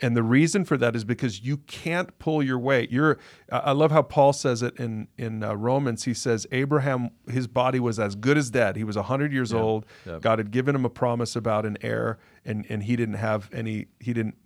[0.00, 2.90] and the reason for that is because you can't pull your weight.
[2.90, 3.18] You're.
[3.50, 6.04] I I love how Paul says it in in uh, Romans.
[6.04, 8.76] He says Abraham, his body was as good as dead.
[8.76, 9.86] He was hundred years old.
[10.06, 10.20] Yep.
[10.20, 13.86] God had given him a promise about an heir, and and he didn't have any.
[13.98, 14.36] He didn't.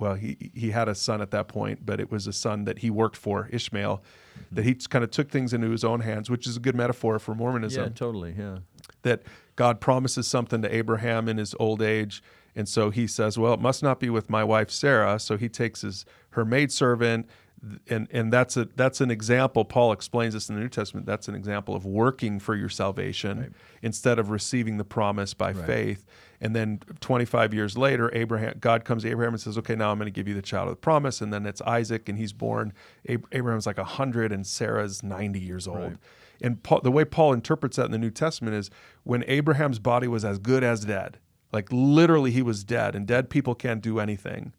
[0.00, 2.78] Well, he he had a son at that point, but it was a son that
[2.78, 4.02] he worked for, Ishmael,
[4.50, 7.18] that he kind of took things into his own hands, which is a good metaphor
[7.18, 8.34] for Mormonism Yeah, totally.
[8.36, 8.58] Yeah.
[9.02, 9.22] that
[9.56, 12.22] God promises something to Abraham in his old age.
[12.56, 15.18] And so he says, Well, it must not be with my wife Sarah.
[15.20, 17.28] So he takes his her maidservant,
[17.88, 19.64] and and that's a that's an example.
[19.64, 21.06] Paul explains this in the New Testament.
[21.06, 26.06] That's an example of working for your salvation instead of receiving the promise by faith.
[26.40, 29.98] And then 25 years later, Abraham, God comes to Abraham and says, "Okay, now I'm
[29.98, 32.32] going to give you the child of the promise." And then it's Isaac, and he's
[32.32, 32.72] born.
[33.06, 35.78] Abraham's like 100, and Sarah's 90 years old.
[35.78, 35.96] Right.
[36.40, 38.70] And Paul, the way Paul interprets that in the New Testament is
[39.04, 41.18] when Abraham's body was as good as dead,
[41.52, 44.54] like literally he was dead, and dead people can't do anything.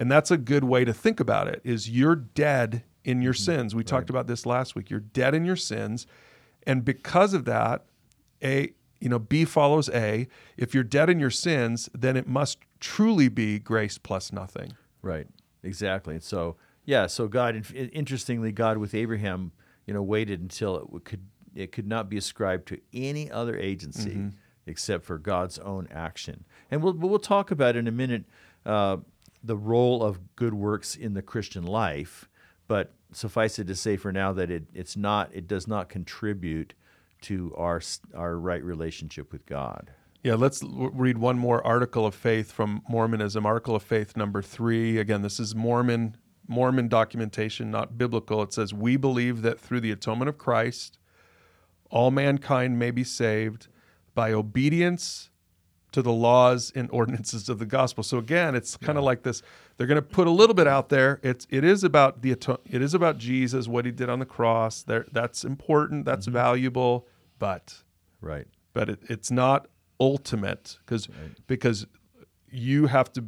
[0.00, 3.74] And that's a good way to think about it is you're dead in your sins.
[3.74, 4.88] We talked about this last week.
[4.88, 6.06] You're dead in your sins.
[6.66, 7.84] And because of that,
[8.42, 10.26] A, you know, B follows A.
[10.56, 14.72] If you're dead in your sins, then it must truly be grace plus nothing.
[15.02, 15.26] Right.
[15.62, 16.14] Exactly.
[16.14, 17.06] And so, yeah.
[17.06, 19.52] So God, interestingly, God with Abraham,
[19.86, 24.30] you know, waited until it could it could not be ascribed to any other agency
[24.66, 26.44] except for God's own action.
[26.70, 28.24] And we'll we'll talk about in a minute
[28.64, 28.98] uh,
[29.42, 32.28] the role of good works in the Christian life.
[32.68, 36.74] But suffice it to say for now that it it's not it does not contribute
[37.22, 37.80] to our
[38.14, 39.90] our right relationship with God.
[40.22, 43.46] Yeah, let's l- read one more article of faith from Mormonism.
[43.46, 44.98] Article of faith number three.
[44.98, 48.42] Again, this is Mormon Mormon documentation, not biblical.
[48.42, 50.98] It says, "We believe that through the atonement of Christ,
[51.90, 53.68] all mankind may be saved
[54.14, 55.29] by obedience
[55.92, 58.02] to the laws and ordinances of the gospel.
[58.04, 59.42] So again, it's kind of like this.
[59.76, 61.20] They're going to put a little bit out there.
[61.22, 64.82] It's it is about the it is about Jesus, what he did on the cross.
[64.82, 66.04] There, that's important.
[66.04, 67.06] That's valuable,
[67.38, 67.82] but
[68.20, 68.46] Right.
[68.72, 71.08] but it, it's not ultimate because
[71.46, 71.86] because
[72.50, 73.24] you have to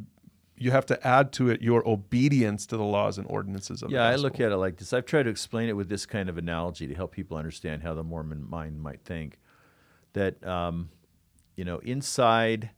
[0.55, 4.03] you have to add to it your obedience to the laws and ordinances of Yeah,
[4.07, 4.93] I look at it like this.
[4.93, 7.93] I've tried to explain it with this kind of analogy to help people understand how
[7.95, 9.39] the Mormon mind might think.
[10.13, 10.89] That um,
[11.55, 12.71] you know, inside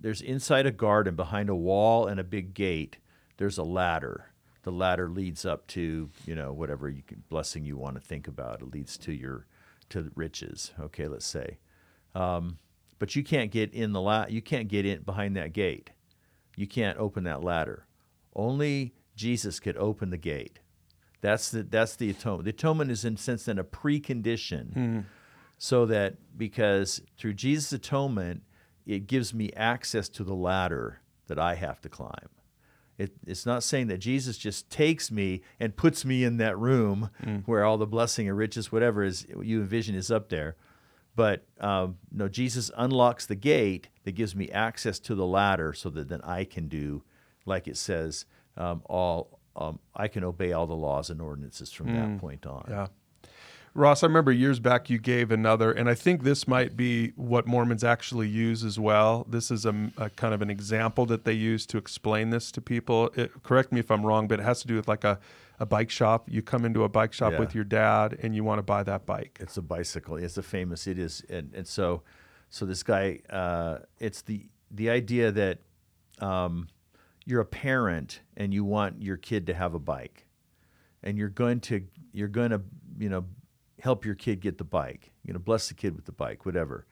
[0.00, 2.96] there's inside a garden behind a wall and a big gate.
[3.36, 4.26] There's a ladder.
[4.62, 8.28] The ladder leads up to you know whatever you can, blessing you want to think
[8.28, 8.62] about.
[8.62, 9.46] It leads to your
[9.90, 10.72] to riches.
[10.78, 11.58] Okay, let's say,
[12.14, 12.58] um,
[12.98, 15.90] but you can't get in the la- You can't get in behind that gate.
[16.56, 17.86] You can't open that ladder.
[18.36, 20.58] Only Jesus could open the gate.
[21.22, 22.44] That's the that's the atonement.
[22.44, 25.04] The atonement is in sense then a precondition,
[25.62, 28.42] so that because through Jesus' atonement,
[28.86, 32.30] it gives me access to the ladder that I have to climb.
[32.96, 37.10] It, it's not saying that Jesus just takes me and puts me in that room
[37.44, 40.56] where all the blessing and riches, whatever is you envision, is up there.
[41.14, 45.90] But um, no, Jesus unlocks the gate that gives me access to the ladder, so
[45.90, 47.02] that then I can do,
[47.44, 48.24] like it says,
[48.56, 52.64] um, all um, I can obey all the laws and ordinances from that point on.
[52.68, 52.86] Yeah.
[53.72, 57.46] Ross, I remember years back you gave another, and I think this might be what
[57.46, 59.24] Mormons actually use as well.
[59.28, 62.60] This is a, a kind of an example that they use to explain this to
[62.60, 63.10] people.
[63.14, 65.20] It, correct me if I'm wrong, but it has to do with like a,
[65.60, 66.28] a bike shop.
[66.28, 67.38] You come into a bike shop Yeah.
[67.38, 69.38] with your dad and you want to buy that bike.
[69.40, 70.16] It's a bicycle.
[70.16, 70.88] It's a famous.
[70.88, 72.02] It is, and, and so,
[72.48, 73.20] so this guy.
[73.30, 75.58] Uh, it's the the idea that
[76.18, 76.66] um,
[77.24, 80.26] you're a parent and you want your kid to have a bike,
[81.04, 82.60] and you're going to you're going to
[82.98, 83.24] you know
[83.80, 85.10] help your kid get the bike.
[85.22, 86.86] You're going to bless the kid with the bike, whatever.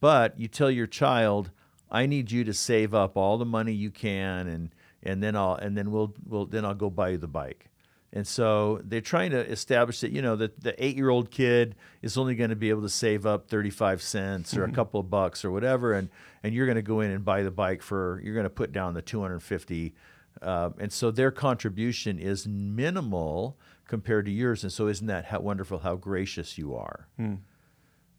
[0.00, 1.50] But you tell your child,
[1.90, 5.54] I need you to save up all the money you can, and and then I'll
[5.54, 7.70] and then we'll we'll then I'll go buy you the bike.
[8.12, 11.74] And so they're trying to establish that you know that the eight year old kid
[12.02, 15.00] is only going to be able to save up thirty five cents or a couple
[15.00, 16.08] of bucks or whatever, and
[16.42, 18.72] and you're going to go in and buy the bike for you're going to put
[18.72, 19.94] down the two hundred fifty,
[20.42, 24.62] uh, and so their contribution is minimal compared to yours.
[24.62, 27.08] And so isn't that how wonderful how gracious you are?
[27.16, 27.34] Hmm.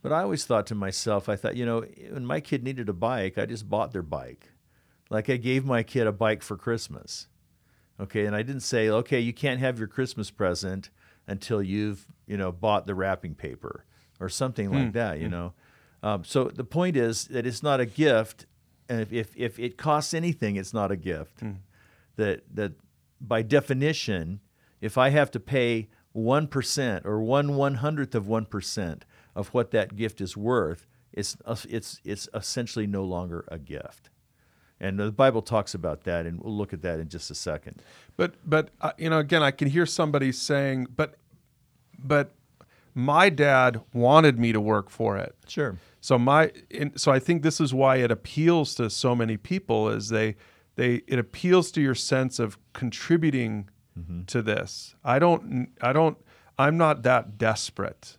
[0.01, 2.93] But I always thought to myself, I thought, you know, when my kid needed a
[2.93, 4.51] bike, I just bought their bike.
[5.09, 7.27] Like I gave my kid a bike for Christmas.
[7.99, 10.91] Okay, and I didn't say, okay, you can't have your Christmas present
[11.25, 13.85] until you've, you know, bought the wrapping paper
[14.19, 15.31] or something like hmm, that, you hmm.
[15.31, 15.53] know.
[16.03, 18.45] Um, so the point is that it's not a gift,
[18.87, 21.41] and if, if, if it costs anything, it's not a gift.
[22.17, 22.73] That that
[23.19, 24.41] by definition,
[24.81, 29.49] if I have to pay one percent or one one hundredth of one percent of
[29.49, 31.37] what that gift is worth, it's
[31.69, 34.09] it's it's essentially no longer a gift.
[34.79, 37.81] And the Bible talks about that, and we'll look at that in just a second.
[38.15, 41.15] But but uh, you know, again, I can hear somebody saying, "But
[41.97, 42.33] but
[42.93, 45.77] my dad wanted me to work for it." Sure.
[45.99, 49.89] So my and so I think this is why it appeals to so many people
[49.89, 50.35] is they
[50.75, 54.23] they it appeals to your sense of contributing Mm-hmm.
[54.25, 54.95] to this.
[55.03, 56.17] I don't I don't
[56.59, 58.17] I'm not that desperate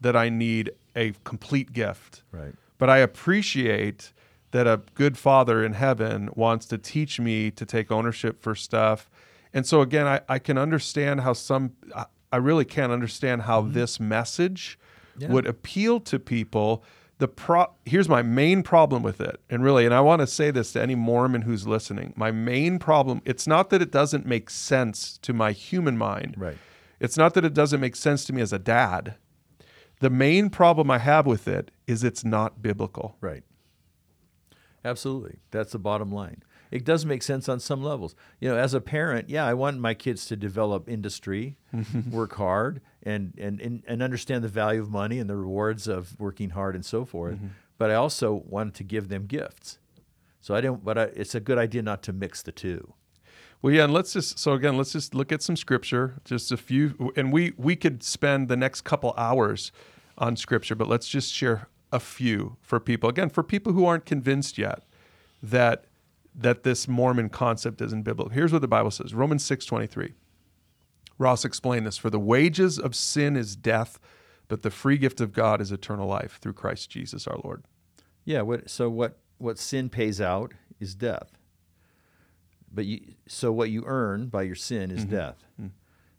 [0.00, 2.22] that I need a complete gift.
[2.30, 2.54] Right.
[2.78, 4.12] But I appreciate
[4.50, 9.10] that a good father in heaven wants to teach me to take ownership for stuff.
[9.52, 13.62] And so again, I, I can understand how some I- I really can't understand how
[13.62, 13.72] mm-hmm.
[13.72, 14.78] this message
[15.18, 15.30] Yeah.
[15.30, 16.84] would appeal to people.
[17.18, 19.40] The pro here's my main problem with it.
[19.48, 22.12] And really, and I want to say this to any Mormon who's listening.
[22.16, 26.34] My main problem, it's not that it doesn't make sense to my human mind.
[26.36, 26.58] Right.
[27.00, 29.16] It's not that it doesn't make sense to me as a dad.
[30.00, 33.16] The main problem I have with it is it's not biblical.
[33.20, 33.44] Right.
[34.84, 35.38] Absolutely.
[35.50, 36.42] That's the bottom line.
[36.70, 38.14] It does make sense on some levels.
[38.40, 41.58] You know, as a parent, yeah, I want my kids to develop industry,
[42.10, 46.18] work hard, and, and, and, and understand the value of money and the rewards of
[46.18, 47.36] working hard and so forth.
[47.36, 47.48] Mm-hmm.
[47.78, 49.78] But I also wanted to give them gifts.
[50.40, 52.94] So I don't, but I, it's a good idea not to mix the two.
[53.62, 56.56] Well, yeah, and let's just so again, let's just look at some scripture, just a
[56.56, 59.72] few, and we we could spend the next couple hours
[60.18, 63.08] on scripture, but let's just share a few for people.
[63.08, 64.84] Again, for people who aren't convinced yet
[65.42, 65.84] that
[66.38, 68.32] that this Mormon concept isn't biblical.
[68.32, 70.14] Here's what the Bible says: Romans six twenty three.
[71.18, 73.98] Ross explained this: For the wages of sin is death,
[74.48, 77.64] but the free gift of God is eternal life through Christ Jesus our Lord.
[78.24, 78.42] Yeah.
[78.42, 81.38] What, so what, what sin pays out is death.
[82.70, 85.42] But you, so what you earn by your sin is death.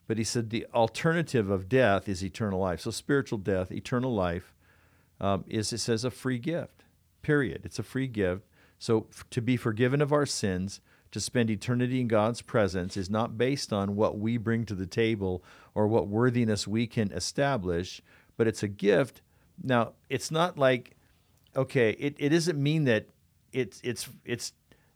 [0.08, 2.80] But he said the alternative of death is eternal life.
[2.80, 4.54] So spiritual death, eternal life,
[5.20, 6.86] um, is it says a free gift.
[7.22, 7.62] Period.
[7.66, 8.44] It's a free gift.
[8.80, 10.80] So f- to be forgiven of our sins,
[11.12, 14.86] to spend eternity in God's presence is not based on what we bring to the
[14.86, 18.02] table or what worthiness we can establish,
[18.36, 19.22] but it's a gift.
[19.64, 20.96] Now, it's not like
[21.56, 23.08] okay, it, it doesn't mean that
[23.52, 24.54] it's it's it's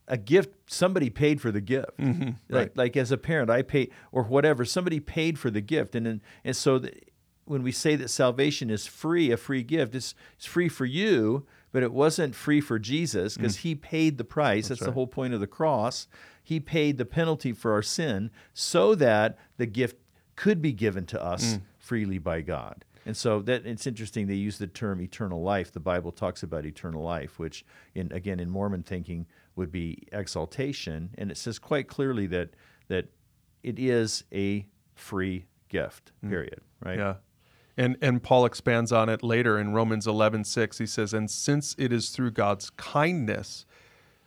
[0.07, 2.23] a gift somebody paid for the gift Mm-hmm.
[2.23, 2.77] like, right.
[2.77, 6.21] like as a parent i pay or whatever somebody paid for the gift and and,
[6.43, 6.91] and so the,
[7.45, 11.45] when we say that salvation is free a free gift it's, it's free for you
[11.71, 14.89] but it wasn't free for jesus because he paid the price that's, the Mm.
[14.89, 14.93] right.
[14.95, 16.07] whole point of the cross
[16.43, 19.95] he paid the penalty for our sin so that the gift
[20.35, 21.61] could be given to us Mm.
[21.77, 25.71] freely by god and so that it's interesting they use the term eternal life.
[25.71, 31.09] The Bible talks about eternal life, which in again in Mormon thinking would be exaltation,
[31.17, 32.51] and it says quite clearly that
[32.89, 33.07] that
[33.63, 36.11] it is a free gift.
[36.27, 36.61] Period.
[36.85, 36.99] Right?
[36.99, 37.01] Mm.
[37.01, 37.15] Yeah.
[37.77, 40.77] And and Paul expands on it later in Romans 11:6.
[40.77, 43.65] He says, "And since it is through God's kindness,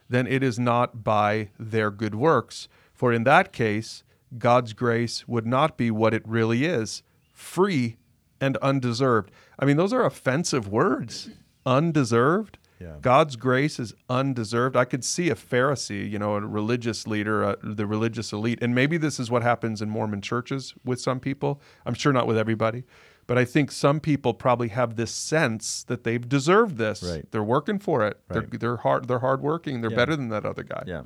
[0.08, 4.04] then it is not by their good works, for in that case
[4.38, 7.02] God's grace would not be what it really is,
[7.32, 7.96] free
[8.40, 11.30] and undeserved." I mean, those are offensive words.
[11.66, 12.58] Undeserved?
[12.80, 12.96] Yeah.
[13.00, 14.76] God's grace is undeserved.
[14.76, 18.74] I could see a Pharisee, you know, a religious leader, uh, the religious elite, and
[18.74, 21.60] maybe this is what happens in Mormon churches with some people.
[21.86, 22.84] I'm sure not with everybody,
[23.26, 27.02] but I think some people probably have this sense that they've deserved this.
[27.02, 27.30] Right.
[27.30, 28.18] They're working for it.
[28.28, 28.50] Right.
[28.50, 29.08] They're they're hard.
[29.08, 29.80] They're hardworking.
[29.80, 29.96] They're Yeah.
[29.96, 30.84] better than that other guy.
[30.86, 31.02] Yeah,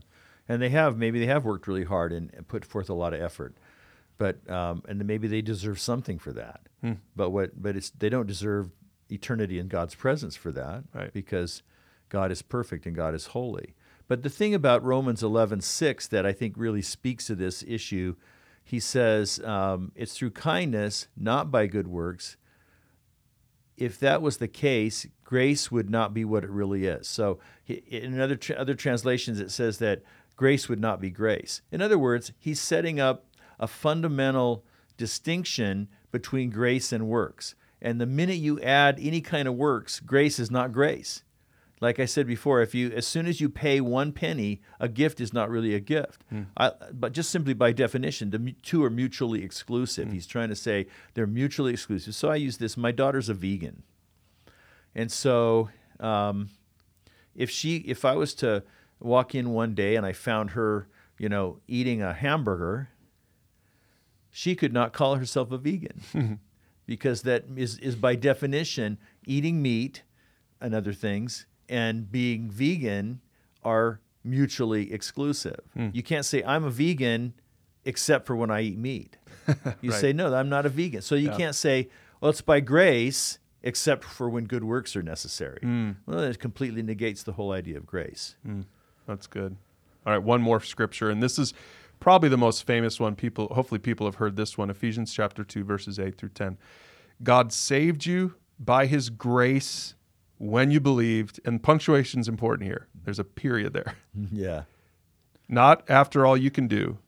[0.48, 3.14] and they have maybe they have worked really hard and and put forth a lot
[3.14, 3.54] of effort,
[4.18, 6.60] but um, and maybe they deserve something for that.
[6.80, 6.92] Hmm.
[7.16, 7.60] But what?
[7.62, 8.70] But it's they don't deserve
[9.10, 11.12] eternity in God's presence for that, Right.
[11.12, 11.62] Because
[12.10, 13.74] God is perfect and God is holy.
[14.06, 18.16] But the thing about Romans eleven six that I think really speaks to this issue,
[18.68, 22.36] he says um, it's through kindness, not by good works,
[23.78, 27.08] if that was the case, grace would not be what it really is.
[27.08, 30.02] So, in other tra- other translations, it says that
[30.36, 31.62] grace would not be grace.
[31.72, 33.24] In other words, he's setting up
[33.58, 34.66] a fundamental
[34.98, 37.54] distinction between grace and works.
[37.80, 41.22] And the minute you add any kind of works, grace is not grace.
[41.80, 45.20] Like I said before, if you as soon as you pay one penny, a gift
[45.20, 46.22] is not really a gift.
[46.28, 46.42] Hmm.
[46.56, 50.08] I, but just simply by definition, the two are mutually exclusive.
[50.08, 50.14] Hmm.
[50.14, 52.14] He's trying to say they're mutually exclusive.
[52.14, 52.76] So I use this.
[52.76, 53.84] My daughter's a vegan,
[54.94, 55.68] and so
[56.00, 56.50] um,
[57.34, 58.64] if she, if I was to
[59.00, 60.88] walk in one day and I found her,
[61.18, 62.88] you know, eating a hamburger,
[64.30, 66.34] she could not call herself a vegan hmm.
[66.86, 70.02] because that is, is by definition eating meat
[70.60, 73.20] and other things and being vegan
[73.64, 75.60] are mutually exclusive.
[75.74, 75.88] Hmm.
[75.92, 77.34] You can't say I'm a vegan
[77.84, 79.16] except for when I eat meat.
[79.80, 80.00] You Right.
[80.00, 81.02] say no, I'm not a vegan.
[81.02, 81.36] So you Yeah.
[81.36, 81.88] can't say
[82.20, 85.58] well it's by grace except for when good works are necessary.
[85.62, 85.90] Hmm.
[86.06, 88.36] Well, it completely negates the whole idea of grace.
[88.44, 88.62] Hmm.
[89.06, 89.56] That's good.
[90.06, 91.52] All right, one more scripture, and this is
[92.00, 93.16] probably the most famous one.
[93.16, 94.70] People, hopefully, people have heard this one.
[94.70, 96.56] Ephesians chapter two, verses eight through ten.
[97.22, 99.94] God saved you by His grace
[100.38, 102.88] when you believed, and punctuation is important here.
[103.04, 103.94] There's a period there.
[104.32, 104.62] Yeah.
[105.48, 106.98] Not after all you can do.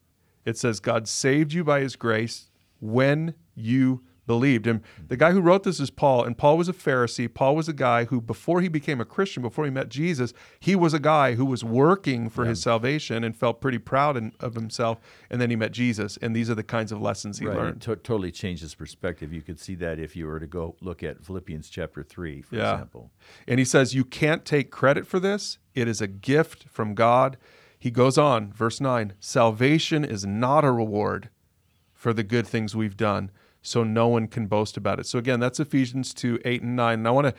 [0.45, 4.67] It says God saved you by His grace when you believed.
[4.67, 7.31] And the guy who wrote this is Paul, and Paul was a Pharisee.
[7.33, 10.75] Paul was a guy who, before he became a Christian, before he met Jesus, he
[10.75, 14.53] was a guy who was working for his salvation and felt pretty proud in, of
[14.55, 14.99] himself.
[15.29, 17.55] And then he met Jesus, and these are the kinds of lessons he Right.
[17.55, 17.81] It learned.
[17.81, 19.33] to- totally changed his perspective.
[19.33, 22.55] You could see that if you were to go look at Philippians chapter 3, for
[22.55, 22.73] Yeah.
[22.73, 23.11] example.
[23.47, 25.57] And he says, You can't take credit for this.
[25.73, 27.37] It is a gift from God.
[27.79, 31.29] He goes on, verse 9 Salvation is not a reward
[31.93, 33.31] for the good things we've done,
[33.61, 35.05] so no one can boast about it.
[35.05, 36.93] So again, that's Ephesians 2, 8 and 9.
[36.99, 37.33] And I want to,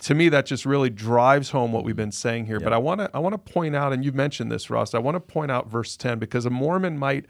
[0.00, 2.58] to me, that just really drives home what we've been saying here.
[2.58, 4.98] But I want to, I want to point out, and you've mentioned this, Ross, I
[4.98, 7.26] want to point out verse 10 because a Mormon might,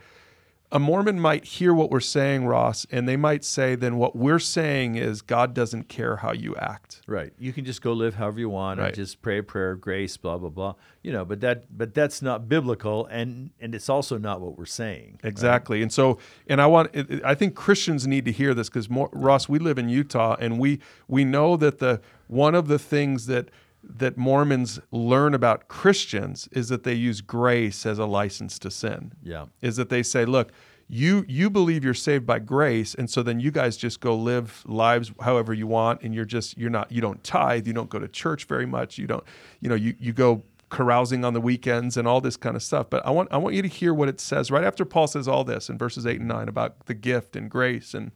[0.73, 4.41] a Mormon might hear what we're saying, Ross, and they might say, then what we're
[4.41, 7.03] saying is God doesn't care how you act.
[7.07, 7.33] Right.
[7.39, 8.89] You can just go live however you want Right.
[8.89, 10.75] and just pray a prayer of grace, blah blah blah.
[11.03, 14.65] You know, but that but that's not biblical and and it's also not what we're
[14.65, 15.21] saying.
[15.23, 15.83] Exactly.
[15.83, 16.91] And so, and I want,
[17.25, 20.81] I think Christians need to hear this because Ross, we live in Utah and we,
[21.07, 23.51] we know that the, one of the things that,
[23.89, 29.12] that Mormons learn about Christians is that they use grace as a license to sin.
[29.22, 29.47] Yeah.
[29.61, 30.53] Is that they say, look,
[30.89, 34.62] you you believe you're saved by grace, and so then you guys just go live
[34.66, 37.99] lives however you want, and you're just you're not you don't tithe, you don't go
[37.99, 39.24] to church very much, you don't
[39.61, 42.89] you know you you go carousing on the weekends and all this kind of stuff.
[42.89, 45.26] But I want I want you to hear what it says right after Paul says
[45.26, 48.12] all this in verses eight and nine about the gift and grace and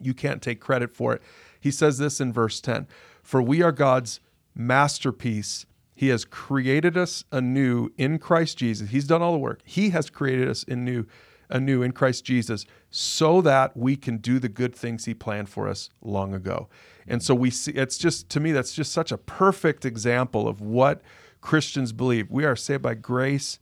[0.00, 1.22] you can't take credit for it.
[1.60, 2.86] He says this in verse 10
[3.22, 4.20] For we are God's
[4.54, 5.66] masterpiece.
[5.94, 8.90] He has created us anew in Christ Jesus.
[8.90, 9.60] He's done all the work.
[9.64, 11.06] He has created us anew,
[11.48, 15.68] anew in Christ Jesus so that we can do the good things he planned for
[15.68, 16.68] us long ago.
[17.06, 20.60] And so we see it's just to me that's just such a perfect example of
[20.60, 21.02] what
[21.40, 22.30] Christians believe.
[22.30, 23.58] We are saved by grace,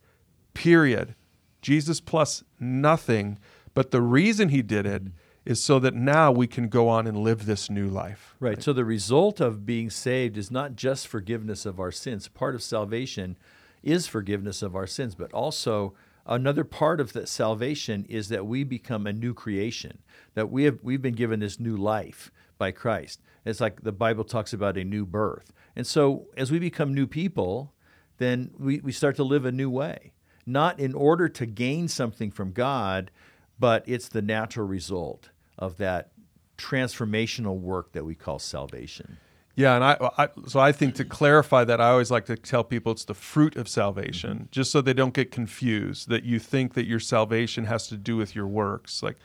[0.53, 1.15] period.
[1.61, 3.37] Jesus plus nothing.
[3.73, 5.03] But the reason he did it
[5.45, 8.35] is so that now we can go on and live this new life.
[8.39, 8.61] Right.
[8.63, 12.27] So the result of being saved is not just forgiveness of our sins.
[12.27, 13.35] Part of salvation
[13.81, 15.93] is forgiveness of our sins, but also
[16.25, 19.99] another part of that salvation is that we become a new creation,
[20.33, 23.21] that we have we've been given this new life by Christ.
[23.43, 25.51] It's like the Bible talks about a new birth.
[25.75, 27.73] And so as we become new people,
[28.17, 30.13] then we, we start to live a new way.
[30.45, 33.11] Not in order to gain something from God,
[33.59, 36.11] but it's the natural result of that
[36.57, 39.17] transformational work that we call salvation.
[39.55, 42.63] Yeah, and I, I, so I think to clarify that, I always like to tell
[42.63, 44.45] people it's the fruit of salvation, mm-hmm.
[44.49, 48.17] just so they don't get confused that you think that your salvation has to do
[48.17, 49.03] with your works.
[49.03, 49.17] Like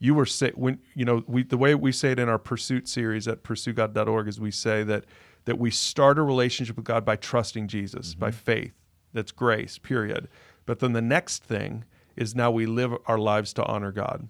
[0.00, 2.88] you were say when you know we the way we say it in our pursuit
[2.88, 5.04] series at pursuegod.org is we say that
[5.44, 8.20] that we start a relationship with God by trusting Jesus, mm-hmm.
[8.20, 8.72] by faith.
[9.12, 10.28] That's grace, period.
[10.66, 11.84] But then the next thing
[12.16, 14.28] is now we live our lives to honor God.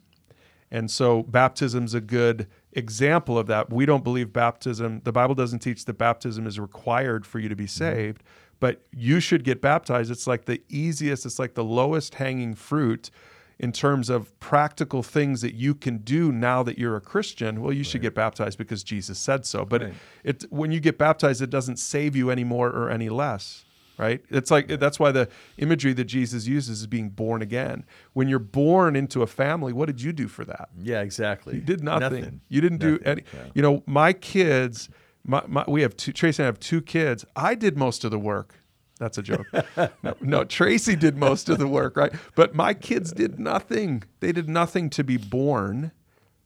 [0.77, 3.73] And so baptism's a good example of that.
[3.73, 7.57] We don't believe baptism, the Bible doesn't teach that baptism is required for you to
[7.57, 7.95] be mm-hmm.
[7.95, 8.23] saved,
[8.61, 10.11] but you should get baptized.
[10.11, 13.11] It's like the easiest, it's like the lowest hanging fruit
[13.59, 17.63] in terms of practical things that you can do now that you're a Christian.
[17.63, 17.87] Well, you right.
[17.87, 19.65] should get baptized because Jesus said so.
[19.65, 19.95] But right.
[20.25, 23.65] it, it, when you get baptized, it doesn't save you any more or any less
[23.99, 24.23] right?
[24.31, 25.29] It's like that's why the
[25.59, 27.85] imagery that Jesus uses is being born again.
[28.13, 30.69] When you're born into a family, what did you do for that?
[30.81, 31.57] Yeah, exactly.
[31.57, 32.21] You did nothing.
[32.21, 32.41] nothing.
[32.49, 32.99] You didn't nothing.
[32.99, 33.23] do any.
[33.33, 33.41] Yeah.
[33.55, 34.89] You know, my kids.
[35.29, 36.13] My, my, we have two.
[36.13, 37.25] Tracy and I have two kids.
[37.35, 38.55] I did most of the work.
[38.99, 39.47] That's a joke.
[40.03, 42.13] no, no, Tracy did most of the work, right?
[42.35, 44.05] But my kids did nothing.
[44.21, 45.93] They did nothing to be born,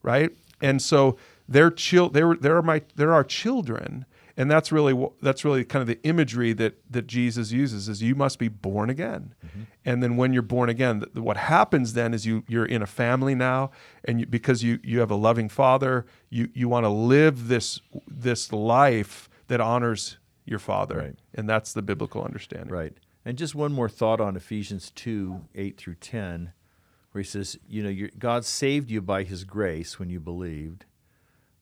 [0.02, 0.30] right?
[0.60, 1.16] And so
[1.48, 4.06] they're chil- they're they're my they're our children
[4.40, 8.14] and that's really that's really kind of the imagery that that Jesus uses is you
[8.14, 9.64] must be born again, mm-hmm.
[9.84, 13.34] and then when you're born again, what happens then is you you're in a family
[13.34, 13.70] now,
[14.02, 17.82] and you, because you you have a loving Father, you you want to live this
[18.08, 20.16] this life that honors
[20.46, 21.16] your Father, right.
[21.34, 22.72] and that's the biblical understanding.
[22.72, 22.94] Right.
[23.26, 26.54] And just one more thought on Ephesians two eight through ten,
[27.12, 30.86] where he says, you know, God saved you by His grace when you believed.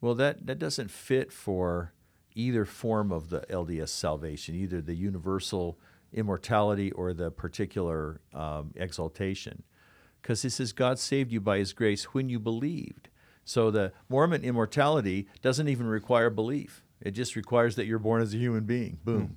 [0.01, 1.93] Well, that that doesn't fit for
[2.39, 5.79] either form of the LDS salvation, either the universal
[6.13, 9.65] immortality or the particular um, exaltation.
[10.23, 13.09] Because he says God saved you by his grace when you believed.
[13.45, 16.85] So the Mormon immortality doesn't even require belief.
[17.01, 18.99] It just requires that you're born as a human being.
[19.05, 19.37] Boom.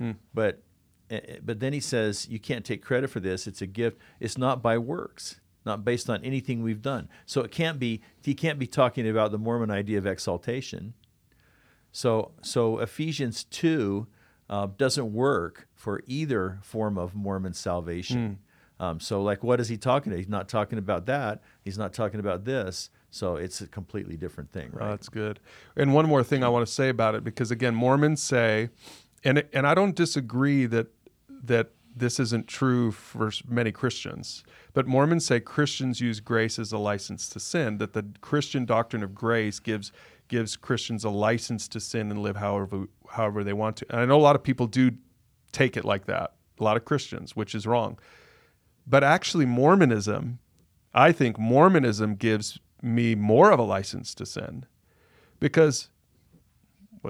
[0.00, 0.16] Mm.
[0.34, 0.62] But
[1.10, 3.46] eh, eh, but then he says you can't take credit for this.
[3.46, 3.98] It's a gift.
[4.20, 7.08] It's not by works, not based on anything we've done.
[7.24, 8.02] So it can't be.
[8.22, 10.94] He can't be talking about the Mormon idea of exaltation.
[11.92, 14.06] So, so Ephesians 2
[14.50, 18.38] uh, doesn't work for either form of Mormon salvation.
[18.80, 18.84] Mm.
[18.84, 20.18] Um, so, like, what is he talking about?
[20.18, 21.42] He's not talking about that.
[21.64, 22.90] He's not talking about this.
[23.12, 24.86] So it's a completely different thing, right?
[24.86, 25.38] Oh, that's good.
[25.76, 28.70] And one more thing I want to say about it, because again, Mormons say,
[29.22, 30.88] and and I don't disagree that
[31.44, 36.78] that this isn't true for many Christians, but Mormons say Christians use grace as a
[36.78, 37.76] license to sin.
[37.76, 39.92] That the Christian doctrine of grace gives
[40.32, 43.86] gives Christians a license to sin and live however however they want to.
[43.90, 44.92] And I know a lot of people do
[45.52, 46.32] take it like that.
[46.58, 47.98] A lot of Christians, which is wrong.
[48.86, 50.38] But actually Mormonism,
[50.94, 54.64] I think Mormonism gives me more of a license to sin
[55.38, 55.90] because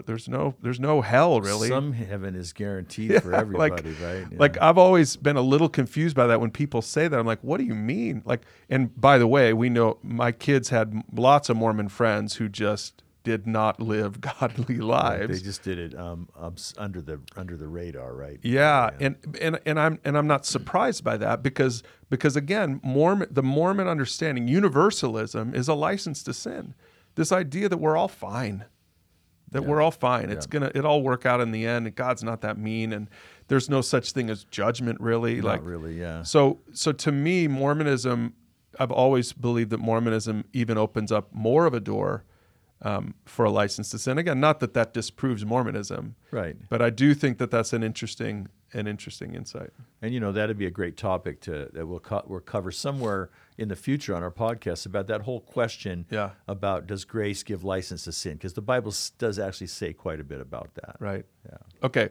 [0.05, 1.69] there's no there's no hell really.
[1.69, 4.27] Some heaven is guaranteed yeah, for everybody, like, right?
[4.33, 4.37] Yeah.
[4.37, 7.17] Like I've always been a little confused by that when people say that.
[7.17, 8.23] I'm like, what do you mean?
[8.25, 12.49] Like, and by the way, we know my kids had lots of Mormon friends who
[12.49, 15.21] just did not live godly lives.
[15.21, 16.29] Right, they just did it um,
[16.77, 18.39] under the under the radar, right?
[18.43, 22.81] Yeah, yeah, and and and I'm and I'm not surprised by that because because again,
[22.83, 26.75] Mormon the Mormon understanding universalism is a license to sin.
[27.15, 28.65] This idea that we're all fine,
[29.51, 29.69] that yeah.
[29.69, 30.31] we're all fine.
[30.31, 30.61] It's yeah.
[30.61, 31.95] gonna it all work out in the end.
[31.95, 33.09] God's not that mean, and
[33.49, 35.37] there's no such thing as judgment, really.
[35.37, 36.23] Not like really, yeah.
[36.23, 38.35] So so to me, Mormonism.
[38.81, 42.25] I've always believed that Mormonism even opens up more of a door
[42.83, 44.19] um, for a license to sin.
[44.19, 46.57] Again, not that that disproves Mormonism, right?
[46.69, 49.71] But I do think that that's an interesting an interesting insight.
[50.01, 53.31] And you know that'd be a great topic to that we'll co- we'll cover somewhere
[53.59, 56.31] in the future on our podcast about that whole question yeah.
[56.49, 58.35] about does grace give license to sin?
[58.35, 60.97] Because the Bible does actually say quite a bit about that.
[60.99, 61.25] Right.
[61.47, 61.59] Yeah.
[61.85, 62.09] Okay.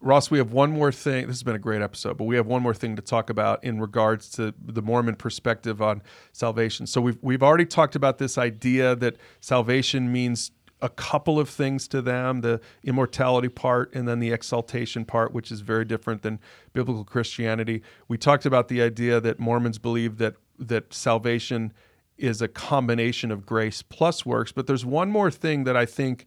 [0.00, 1.26] Ross, we have one more thing.
[1.26, 3.62] This has been a great episode, but we have one more thing to talk about
[3.64, 6.86] in regards to the Mormon perspective on salvation.
[6.86, 11.88] So we've we've already talked about this idea that salvation means a couple of things
[11.88, 16.38] to them the immortality part and then the exaltation part, which is very different than
[16.72, 17.82] biblical Christianity.
[18.06, 21.72] We talked about the idea that Mormons believe that, that salvation
[22.16, 24.52] is a combination of grace plus works.
[24.52, 26.26] But there's one more thing that I think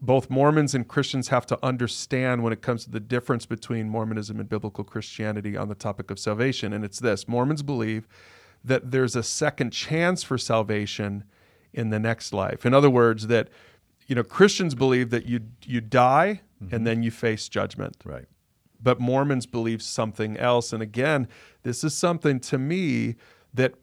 [0.00, 4.38] both Mormons and Christians have to understand when it comes to the difference between Mormonism
[4.38, 6.72] and biblical Christianity on the topic of salvation.
[6.72, 8.06] And it's this Mormons believe
[8.62, 11.24] that there's a second chance for salvation
[11.72, 12.66] in the next life.
[12.66, 13.48] In other words, that
[14.06, 16.74] you know Christians believe that you you die mm-hmm.
[16.74, 17.96] and then you face judgment.
[18.04, 18.26] Right.
[18.82, 20.72] But Mormons believe something else.
[20.72, 21.28] And again,
[21.62, 23.16] this is something to me
[23.54, 23.74] that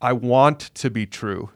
[0.00, 1.50] I want to be true.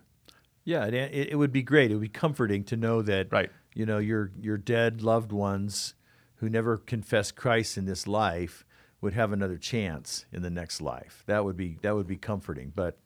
[0.65, 1.91] Yeah, it, it would be great.
[1.91, 5.95] It would be comforting to know that right you know your your dead loved ones
[6.37, 8.65] who never confessed Christ in this life
[9.01, 11.23] would have another chance in the next life.
[11.27, 12.99] That would be that would be comforting, but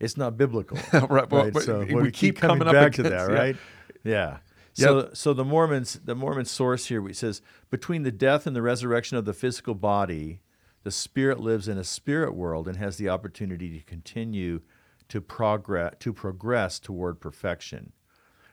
[0.00, 0.78] it's not biblical.
[1.08, 1.30] right.
[1.30, 1.56] Well, right?
[1.62, 3.56] So we, we, keep, keep coming, coming back to that, right?
[4.04, 4.12] Yeah.
[4.12, 4.36] yeah.
[4.74, 5.16] So, yep.
[5.16, 9.24] so the Mormons, the Mormon source here, says between the death and the resurrection of
[9.24, 10.40] the physical body,
[10.84, 14.60] the spirit lives in a spirit world and has the opportunity to continue
[15.08, 17.92] to progress to progress toward perfection.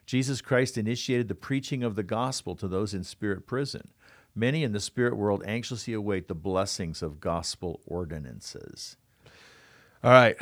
[0.06, 3.90] Jesus Christ initiated the preaching of the gospel to those in spirit prison.
[4.36, 8.98] Many in the spirit world anxiously await the blessings of gospel ordinances.
[10.04, 10.36] All right.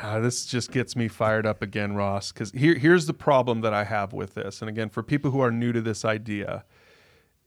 [0.00, 3.74] Uh, this just gets me fired up again, Ross, because here, here's the problem that
[3.74, 4.60] I have with this.
[4.60, 6.64] And again, for people who are new to this idea,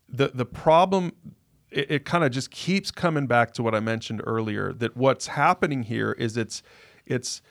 [0.10, 1.14] the, the problem,
[1.70, 5.28] it, it kind of just keeps coming back to what I mentioned earlier that what's
[5.28, 6.62] happening here is it's,
[7.06, 7.42] it's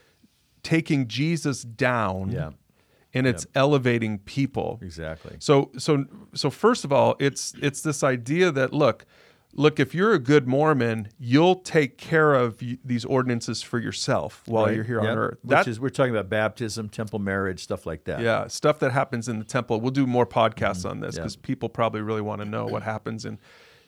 [0.62, 2.33] taking Jesus down.
[2.33, 2.51] Yeah
[3.14, 3.52] and it's yep.
[3.56, 4.78] elevating people.
[4.82, 5.36] Exactly.
[5.38, 6.04] So so
[6.34, 9.04] so first of all, it's it's this idea that look,
[9.52, 14.66] look if you're a good Mormon, you'll take care of these ordinances for yourself while
[14.66, 14.74] right.
[14.74, 15.11] you're here yep.
[15.11, 15.38] on earth.
[15.42, 18.20] Which that, is we're talking about baptism, temple marriage, stuff like that.
[18.20, 19.80] Yeah, stuff that happens in the temple.
[19.80, 20.88] We'll do more podcasts mm-hmm.
[20.88, 23.38] on this because people probably really want to know what happens in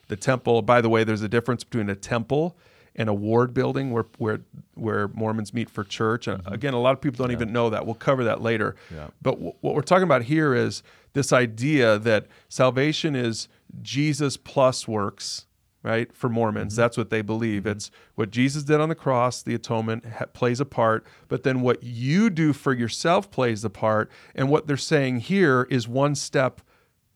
[0.09, 0.63] the temple.
[0.63, 2.57] By the way, there's a difference between a temple
[2.97, 4.41] and award building where where
[4.75, 6.27] where Mormons meet for church.
[6.27, 6.53] And mm-hmm.
[6.53, 7.37] again, a lot of people don't yeah.
[7.37, 7.87] even know that.
[7.87, 8.77] We'll cover that later.
[8.95, 9.09] Yeah.
[9.21, 10.83] But w- what we're talking about here is
[11.13, 13.49] this idea that salvation is
[13.81, 15.47] Jesus plus works,
[15.83, 16.15] right?
[16.15, 16.83] For Mormons, mm-hmm.
[16.83, 17.63] that's what they believe.
[17.63, 17.73] Mm-hmm.
[17.73, 21.61] It's what Jesus did on the cross, the atonement ha- plays a part, but then
[21.61, 24.11] what you do for yourself plays the part.
[24.35, 26.61] And what they're saying here is one step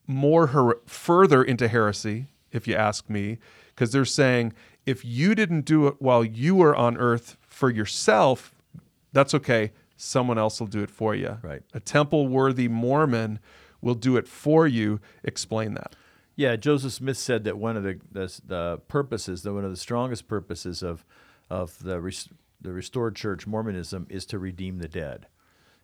[0.07, 4.53] more her- further into heresy, if you ask me, because they're saying
[4.87, 8.55] if you didn't do it while you were on earth for yourself,
[9.13, 9.73] that's okay.
[9.97, 11.39] Someone else will do it for you.
[11.43, 11.63] Right.
[11.75, 13.41] A temple worthy Mormon
[13.81, 15.01] will do it for you.
[15.25, 15.97] Explain that.
[16.37, 19.77] Yeah, Joseph Smith said that one of the the, the purposes, that one of the
[19.77, 21.05] strongest purposes of
[21.49, 22.29] of the res,
[22.61, 25.29] the restored church Mormonism is to redeem the dead,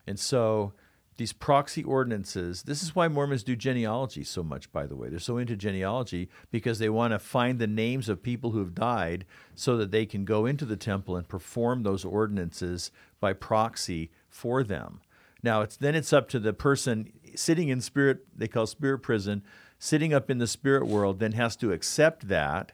[0.05, 0.73] and so
[1.17, 2.63] these proxy ordinances.
[2.63, 5.09] This is why Mormons do genealogy so much, by the way.
[5.09, 8.73] They're so into genealogy because they want to find the names of people who have
[8.73, 14.11] died so that they can go into the temple and perform those ordinances by proxy
[14.27, 15.01] for them.
[15.43, 19.43] Now, it's then it's up to the person sitting in spirit, they call spirit prison,
[19.77, 22.71] sitting up in the spirit world, then has to accept that.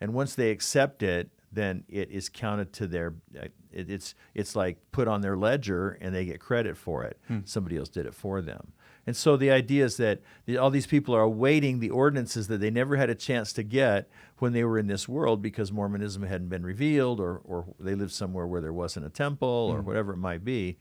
[0.00, 4.78] And once they accept it, then it is counted to their it, it's it's like
[4.92, 7.18] put on their ledger and they get credit for it.
[7.26, 7.40] Hmm.
[7.44, 8.72] Somebody else did it for them.
[9.06, 12.58] And so the idea is that the, all these people are awaiting the ordinances that
[12.58, 16.24] they never had a chance to get when they were in this world because Mormonism
[16.24, 19.86] hadn't been revealed or, or they lived somewhere where there wasn't a temple or hmm.
[19.86, 20.78] whatever it might be.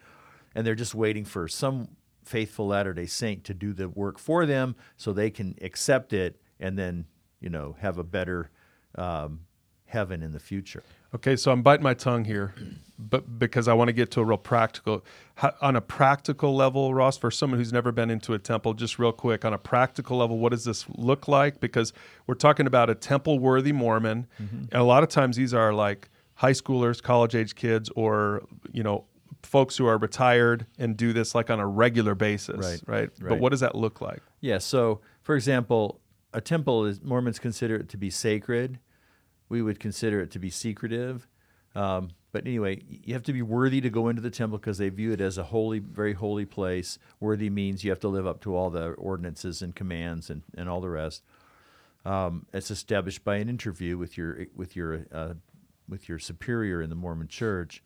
[0.55, 1.89] And they're just waiting for some
[2.23, 6.41] faithful Latter day Saint to do the work for them so they can accept it
[6.59, 7.05] and then,
[7.39, 8.49] you know, have a better
[8.95, 9.41] um,
[9.95, 10.83] heaven in the future.
[11.13, 12.53] Okay, so I'm biting my tongue here,
[12.99, 15.05] but because I want to get to a real practical,
[15.61, 19.13] on a practical level, Ross, for someone who's never been into a temple, just real
[19.13, 21.61] quick, on a practical level, what does this look like?
[21.61, 21.93] Because
[22.27, 24.57] we're talking about a temple-worthy Mormon, mm-hmm.
[24.57, 28.43] and a lot of times these are like high schoolers, college-age kids, or
[28.73, 29.05] you know,
[29.43, 32.81] folks who are retired and do this like on a regular basis, right?
[32.85, 33.09] Right.
[33.21, 33.29] right.
[33.29, 34.21] But what does that look like?
[34.41, 34.57] Yeah.
[34.57, 36.01] So, for example,
[36.33, 38.79] a temple is Mormons consider it to be sacred
[39.49, 41.27] we would consider it to be secretive.
[41.75, 44.89] Um, but anyway, you have to be worthy to go into the temple because they
[44.89, 46.97] view it as a holy, very holy place.
[47.19, 50.69] Worthy means you have to live up to all the ordinances and commands and, and
[50.69, 51.23] all the rest.
[52.05, 55.33] Um, it's established by an interview with your with your uh,
[55.89, 57.81] with your superior in the Mormon Church,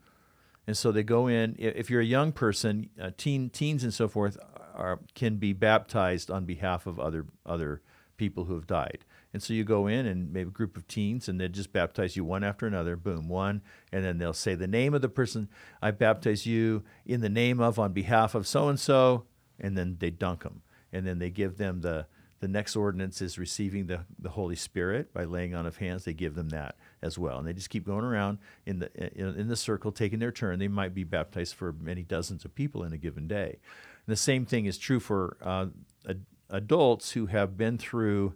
[0.67, 1.55] and so they go in.
[1.57, 4.37] If you're a young person, uh, teen teens and so forth
[4.75, 7.81] are, can be baptized on behalf of other other
[8.17, 11.29] people who have died And so you go in and maybe a group of teens
[11.29, 13.61] and they just baptize you one after another, boom, one.
[13.91, 15.49] And then they'll say the name of the person,
[15.81, 19.25] I baptize you in the name of, on behalf of so and so.
[19.59, 20.61] And then they dunk them.
[20.91, 22.07] And then they give them the,
[22.39, 26.05] the next ordinance is receiving the, the Holy Spirit by laying on of hands.
[26.05, 27.37] They give them that as well.
[27.37, 30.57] And they just keep going around in the, in, in the circle, taking their turn.
[30.57, 33.59] They might be baptized for many dozens of people in a given day.
[34.07, 35.67] And the same thing is true for uh,
[36.09, 38.33] ad- adults who have been through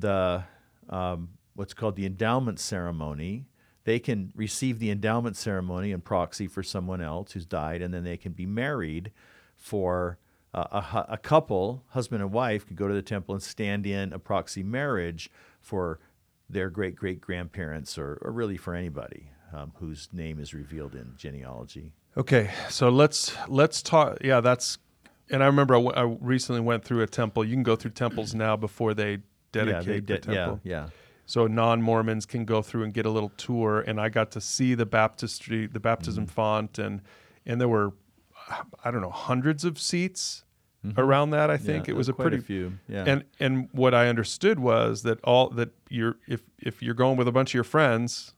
[0.00, 0.44] the
[0.88, 3.46] um, what's called the endowment ceremony.
[3.84, 8.02] They can receive the endowment ceremony in proxy for someone else who's died, and then
[8.02, 9.12] they can be married
[9.56, 10.18] for
[10.52, 14.12] uh, a, a, couple, husband and wife, could go to the temple and stand in
[14.12, 15.30] a proxy marriage
[15.60, 16.00] for
[16.48, 21.12] their great great grandparents, or, or really for anybody um, whose name is revealed in
[21.16, 21.92] genealogy.
[22.16, 24.18] Okay, so let's let's talk.
[24.22, 24.78] Yeah, that's.
[25.28, 27.44] And I remember I, w- I recently went through a temple.
[27.44, 29.18] You can go through temples now before they
[29.64, 30.60] dedicate yeah, they the temple.
[30.62, 30.88] Yeah, yeah.
[31.26, 34.40] So non Mormons can go through and get a little tour, and I got to
[34.40, 36.32] see the baptistry, the baptism Mm-hmm.
[36.32, 37.02] font, and
[37.44, 37.92] and there were,
[38.84, 40.44] I don't know, hundreds of seats
[40.96, 41.50] around that.
[41.50, 41.90] I think Mm-hmm.
[41.90, 42.78] Yeah, it was a pretty few.
[42.88, 43.04] Yeah.
[43.06, 47.26] And and what I understood was that all that you're if if you're going with
[47.26, 48.34] a bunch of your friends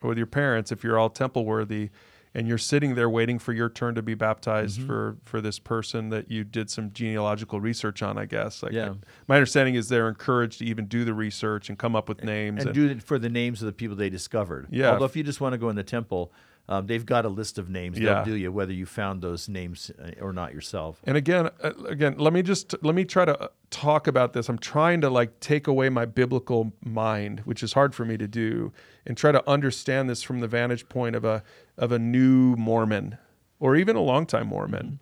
[0.00, 1.90] or with your parents, if you're all temple worthy,
[2.34, 4.86] and you're sitting there waiting for your turn to be baptized Mm-hmm.
[4.86, 8.62] for for this person that you did some genealogical research on, I guess.
[8.62, 8.94] Like Yeah.
[9.28, 12.64] my understanding is they're encouraged to even do the research and come up with names.
[12.64, 14.68] and do it for the names of the people they discovered.
[14.70, 14.90] Yeah.
[14.92, 16.32] Although if you just want to go in the temple,
[16.68, 17.98] um, they've got a list of names.
[17.98, 18.22] Yeah.
[18.22, 21.00] They'll do you whether you found those names uh, or not yourself.
[21.04, 24.48] And again, uh, again, let me just let me try to uh, talk about this.
[24.48, 28.28] I'm trying to like take away my biblical mind, which is hard for me to
[28.28, 28.72] do,
[29.04, 31.42] and try to understand this from the vantage point of a
[31.80, 33.18] of a new Mormon
[33.58, 34.86] or even a longtime Mormon.
[34.86, 34.94] Mm-hmm.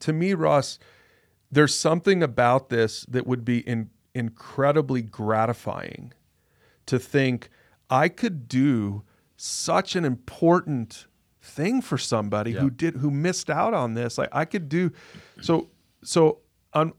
[0.00, 0.78] To me, Ross,
[1.52, 6.12] there's something about this that would be in, incredibly gratifying
[6.86, 7.50] to think
[7.90, 9.02] I could do
[9.36, 11.06] such an important
[11.42, 14.18] thing for somebody who did who missed out on this.
[14.18, 14.92] Like I could do
[15.40, 15.68] so
[16.02, 16.38] so
[16.72, 16.92] on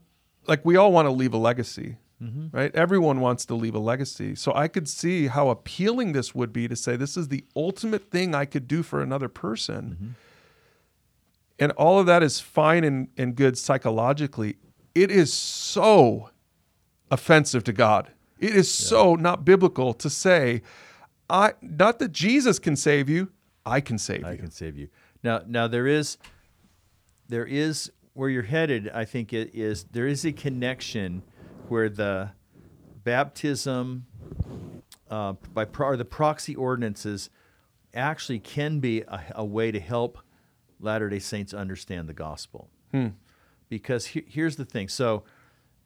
[0.46, 1.96] like we all want to leave a legacy.
[2.22, 2.56] Mm-hmm.
[2.56, 2.74] Right?
[2.74, 4.34] Everyone wants to leave a legacy.
[4.34, 8.10] So I could see how appealing this would be to say this is the ultimate
[8.10, 9.96] thing I could do for another person.
[9.96, 10.10] Mm-hmm.
[11.58, 14.56] And all of that is fine and, and good psychologically.
[14.94, 16.30] It is so
[17.10, 18.10] offensive to God.
[18.38, 20.62] It is so not biblical to say,
[21.30, 23.30] I not that Jesus can save you,
[23.64, 24.38] I can save I you.
[24.38, 24.88] can save you.
[25.22, 26.18] Now, now there is,
[27.28, 28.90] there is where you're headed.
[28.92, 31.22] I think it is there is a connection
[31.72, 32.30] where the
[33.02, 34.04] baptism
[35.10, 37.30] uh, by pro- or the proxy ordinances
[37.94, 40.18] actually can be a, a way to help
[40.80, 42.68] Latter Day Saints understand the gospel.
[43.70, 44.88] Because he- here's the thing.
[44.88, 45.24] So,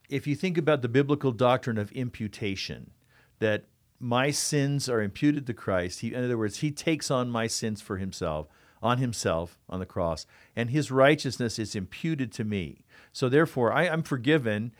[0.09, 2.91] if you think about the biblical doctrine of imputation,
[3.39, 3.65] that
[4.01, 7.81] my sins are imputed to Christ, he, in other words, he takes on my sins
[7.81, 8.49] for himself,
[8.83, 10.27] on himself on the cross,
[10.57, 12.85] and his righteousness is imputed to me.
[13.13, 14.73] So, therefore, I, I'm forgiven,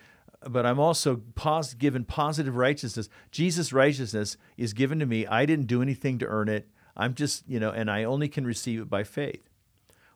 [0.49, 3.09] but I'm also pos- given positive righteousness.
[3.31, 5.27] Jesus' righteousness is given to me.
[5.27, 6.69] I didn't do anything to earn it.
[6.97, 9.49] I'm just, you know, and I only can receive it by faith.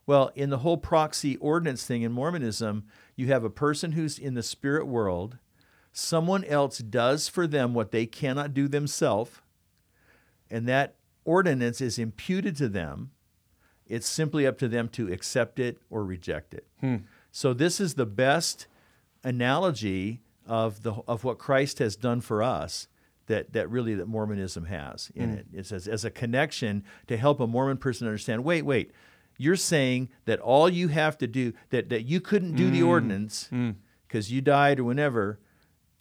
[0.06, 2.84] Well, in the whole proxy ordinance thing in Mormonism,
[3.16, 5.38] you have a person who's in the spirit world,
[5.92, 9.40] someone else does for them what they cannot do themselves,
[10.50, 13.10] and that ordinance is imputed to them.
[13.86, 16.66] It's simply up to them to accept it or reject it.
[16.80, 16.96] Hmm.
[17.30, 18.66] So this is the best
[19.24, 22.88] analogy of the of what Christ has done for us
[23.26, 25.36] that that really that Mormonism has in hmm.
[25.36, 25.46] it.
[25.52, 28.44] It says as a connection to help a Mormon person understand.
[28.44, 28.92] Wait, wait.
[29.38, 32.88] You're saying that all you have to do that that you couldn't do the hmm.
[32.88, 33.70] ordinance hmm.
[34.06, 35.38] because you died or whenever,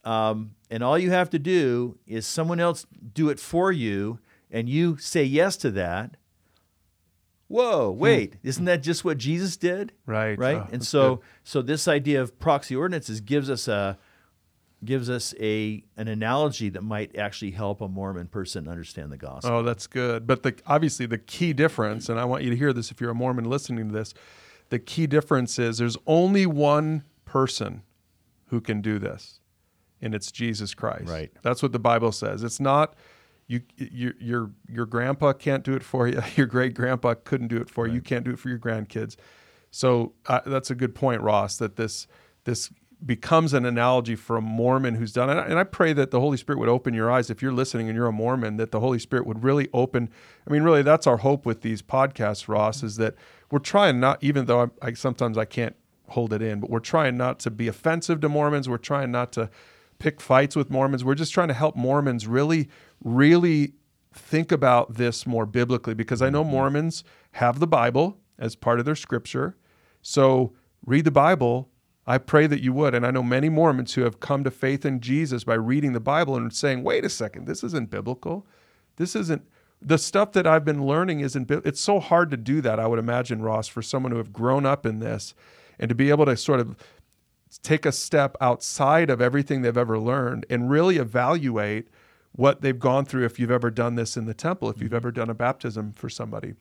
[0.04, 4.18] um, and all you have to do is someone else do it for you,
[4.50, 6.16] and you say yes to that.
[7.50, 7.98] Whoa, hmm.
[7.98, 8.36] wait!
[8.44, 9.92] Isn't that just what Jesus did?
[10.06, 10.38] Right.
[10.38, 11.24] right Oh, and so good.
[11.42, 13.98] so this idea of proxy ordinances gives us a
[14.84, 19.50] gives us a an analogy that might actually help a mormon person understand the gospel
[19.52, 20.28] Oh, that's good.
[20.28, 23.10] But the obviously the key difference, and I want you to hear this if you're
[23.10, 24.14] a Mormon listening to this,
[24.68, 27.82] the key difference is there's only one person
[28.46, 29.40] who can do this,
[30.00, 31.08] and it's Jesus Christ.
[31.08, 31.32] Right.
[31.42, 32.44] That's what the Bible says.
[32.44, 32.94] It's not
[33.50, 36.22] you your your your grandpa can't do it for you.
[36.36, 37.94] Your great grandpa couldn't do it for you.
[37.94, 39.16] You can't do it for your grandkids.
[39.72, 41.56] So uh, that's a good point, Ross.
[41.56, 42.06] That this
[42.44, 42.70] this
[43.04, 45.50] becomes an analogy for a Mormon who's done it.
[45.50, 47.96] And I pray that the Holy Spirit would open your eyes if you're listening and
[47.96, 50.10] you're a Mormon, that the Holy Spirit would really open.
[50.46, 53.14] I mean, really, that's our hope with these podcasts, Ross, is that
[53.50, 55.74] we're trying not, even though I, I sometimes I can't
[56.08, 58.68] hold it in, but we're trying not to be offensive to Mormons.
[58.68, 59.48] We're trying not to
[59.98, 61.04] pick fights with Mormons.
[61.04, 62.68] We're just trying to help Mormons really,
[63.02, 63.74] really
[64.12, 66.52] think about this more biblically because I know mm-hmm.
[66.52, 69.56] Mormons have the Bible as part of their scripture.
[70.02, 70.52] So
[70.84, 71.70] read the Bible.
[72.06, 72.94] I pray that you would.
[72.94, 76.00] And I know many Mormons who have come to faith in Jesus by reading the
[76.00, 78.46] Bible and saying, wait a second, this isn't biblical.
[78.96, 79.42] This isn't
[79.82, 82.98] the stuff that I've been learning isn't it's so hard to do that, I would
[82.98, 85.34] imagine, Ross, for someone who have grown up in this
[85.78, 86.76] and to be able to sort of
[87.62, 91.88] take a step outside of everything they've ever learned and really evaluate
[92.32, 94.96] what they've gone through if you've ever done this in the temple, if you've mm-hmm.
[94.96, 96.54] ever done a baptism for somebody.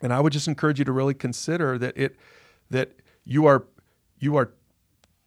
[0.00, 2.16] And I would just encourage you to really consider that it
[2.70, 2.92] that
[3.24, 3.64] you are
[4.18, 4.52] you are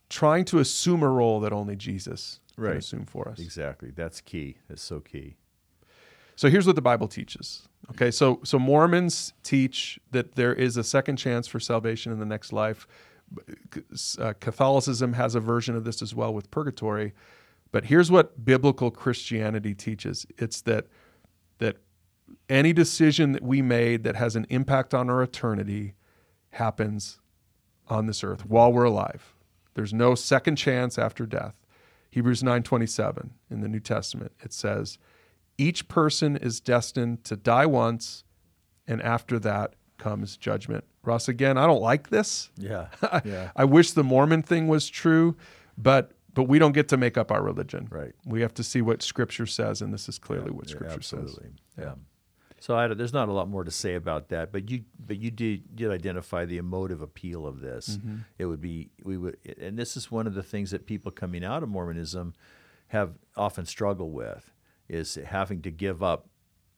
[0.09, 2.69] trying to assume a role that only Jesus right.
[2.69, 3.39] can assume for us.
[3.39, 3.91] Exactly.
[3.91, 4.57] That's key.
[4.67, 5.35] That's so key.
[6.35, 7.67] So here's what the Bible teaches.
[7.91, 12.25] Okay, so so Mormons teach that there is a second chance for salvation in the
[12.25, 12.87] next life.
[14.17, 17.13] Uh, Catholicism has a version of this as well with purgatory.
[17.71, 20.87] But here's what biblical Christianity teaches: it's that
[21.59, 21.77] that
[22.47, 25.93] any decision that we made that has an impact on our eternity
[26.51, 27.19] happens
[27.87, 29.33] on this earth while we're alive.
[29.73, 31.55] There's no second chance after death.
[32.11, 34.97] Hebrews 9:27 in the New Testament it says,
[35.57, 38.23] "Each person is destined to die once,
[38.87, 42.49] and after that comes judgment." Ross, again, I don't like this.
[42.57, 42.87] Yeah.
[43.23, 43.51] yeah.
[43.55, 45.35] I wish the Mormon thing was true,
[45.77, 47.87] but but we don't get to make up our religion.
[47.89, 48.13] Right.
[48.25, 51.25] We have to see what Scripture says, and this is clearly yeah, what Scripture yeah,
[51.25, 51.39] says.
[51.77, 51.93] Yeah.
[52.61, 55.31] So I, there's not a lot more to say about that, but you but you
[55.31, 57.97] did did identify the emotive appeal of this.
[57.97, 58.17] Mm-hmm.
[58.37, 61.43] It would be we would, and this is one of the things that people coming
[61.43, 62.33] out of Mormonism
[62.87, 64.51] have often struggled with
[64.89, 66.27] is having to give up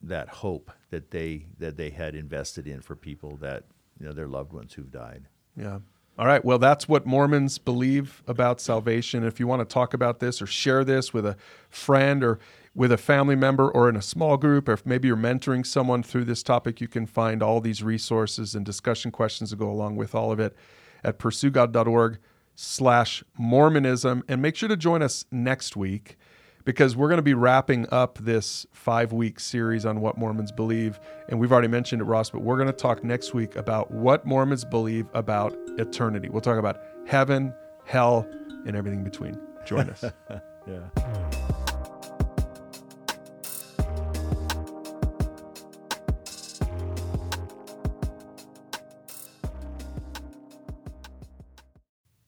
[0.03, 3.63] that hope that they that they had invested in for people that
[3.99, 5.27] you know their loved ones who've died.
[5.55, 5.79] Yeah.
[6.19, 6.43] All right.
[6.43, 9.23] Well, that's what Mormons believe about salvation.
[9.23, 11.37] If you want to talk about this or share this with a
[11.69, 12.37] friend or
[12.75, 16.03] with a family member or in a small group, or if maybe you're mentoring someone
[16.03, 19.95] through this topic, you can find all these resources and discussion questions to go along
[19.95, 20.55] with all of it
[21.03, 22.19] at pursuegod.org
[22.55, 24.23] slash Mormonism.
[24.27, 26.17] And make sure to join us next week
[26.65, 30.99] because we're going to be wrapping up this five week series on what Mormons believe.
[31.29, 34.25] And we've already mentioned it, Ross, but we're going to talk next week about what
[34.25, 36.29] Mormons believe about eternity.
[36.29, 37.53] We'll talk about heaven,
[37.85, 38.27] hell,
[38.65, 39.39] and everything between.
[39.65, 40.03] Join us.
[40.67, 41.31] yeah.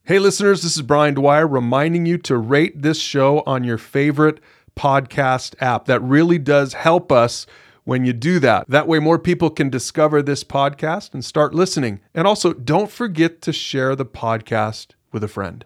[0.06, 4.42] Hey, listeners, this is Brian Dwyer reminding you to rate this show on your favorite
[4.76, 5.86] podcast app.
[5.86, 7.48] That really does help us
[7.86, 8.68] when you do that.
[8.68, 12.02] That way, more people can discover this podcast and start listening.
[12.14, 15.64] And also, don't forget to share the podcast with a friend.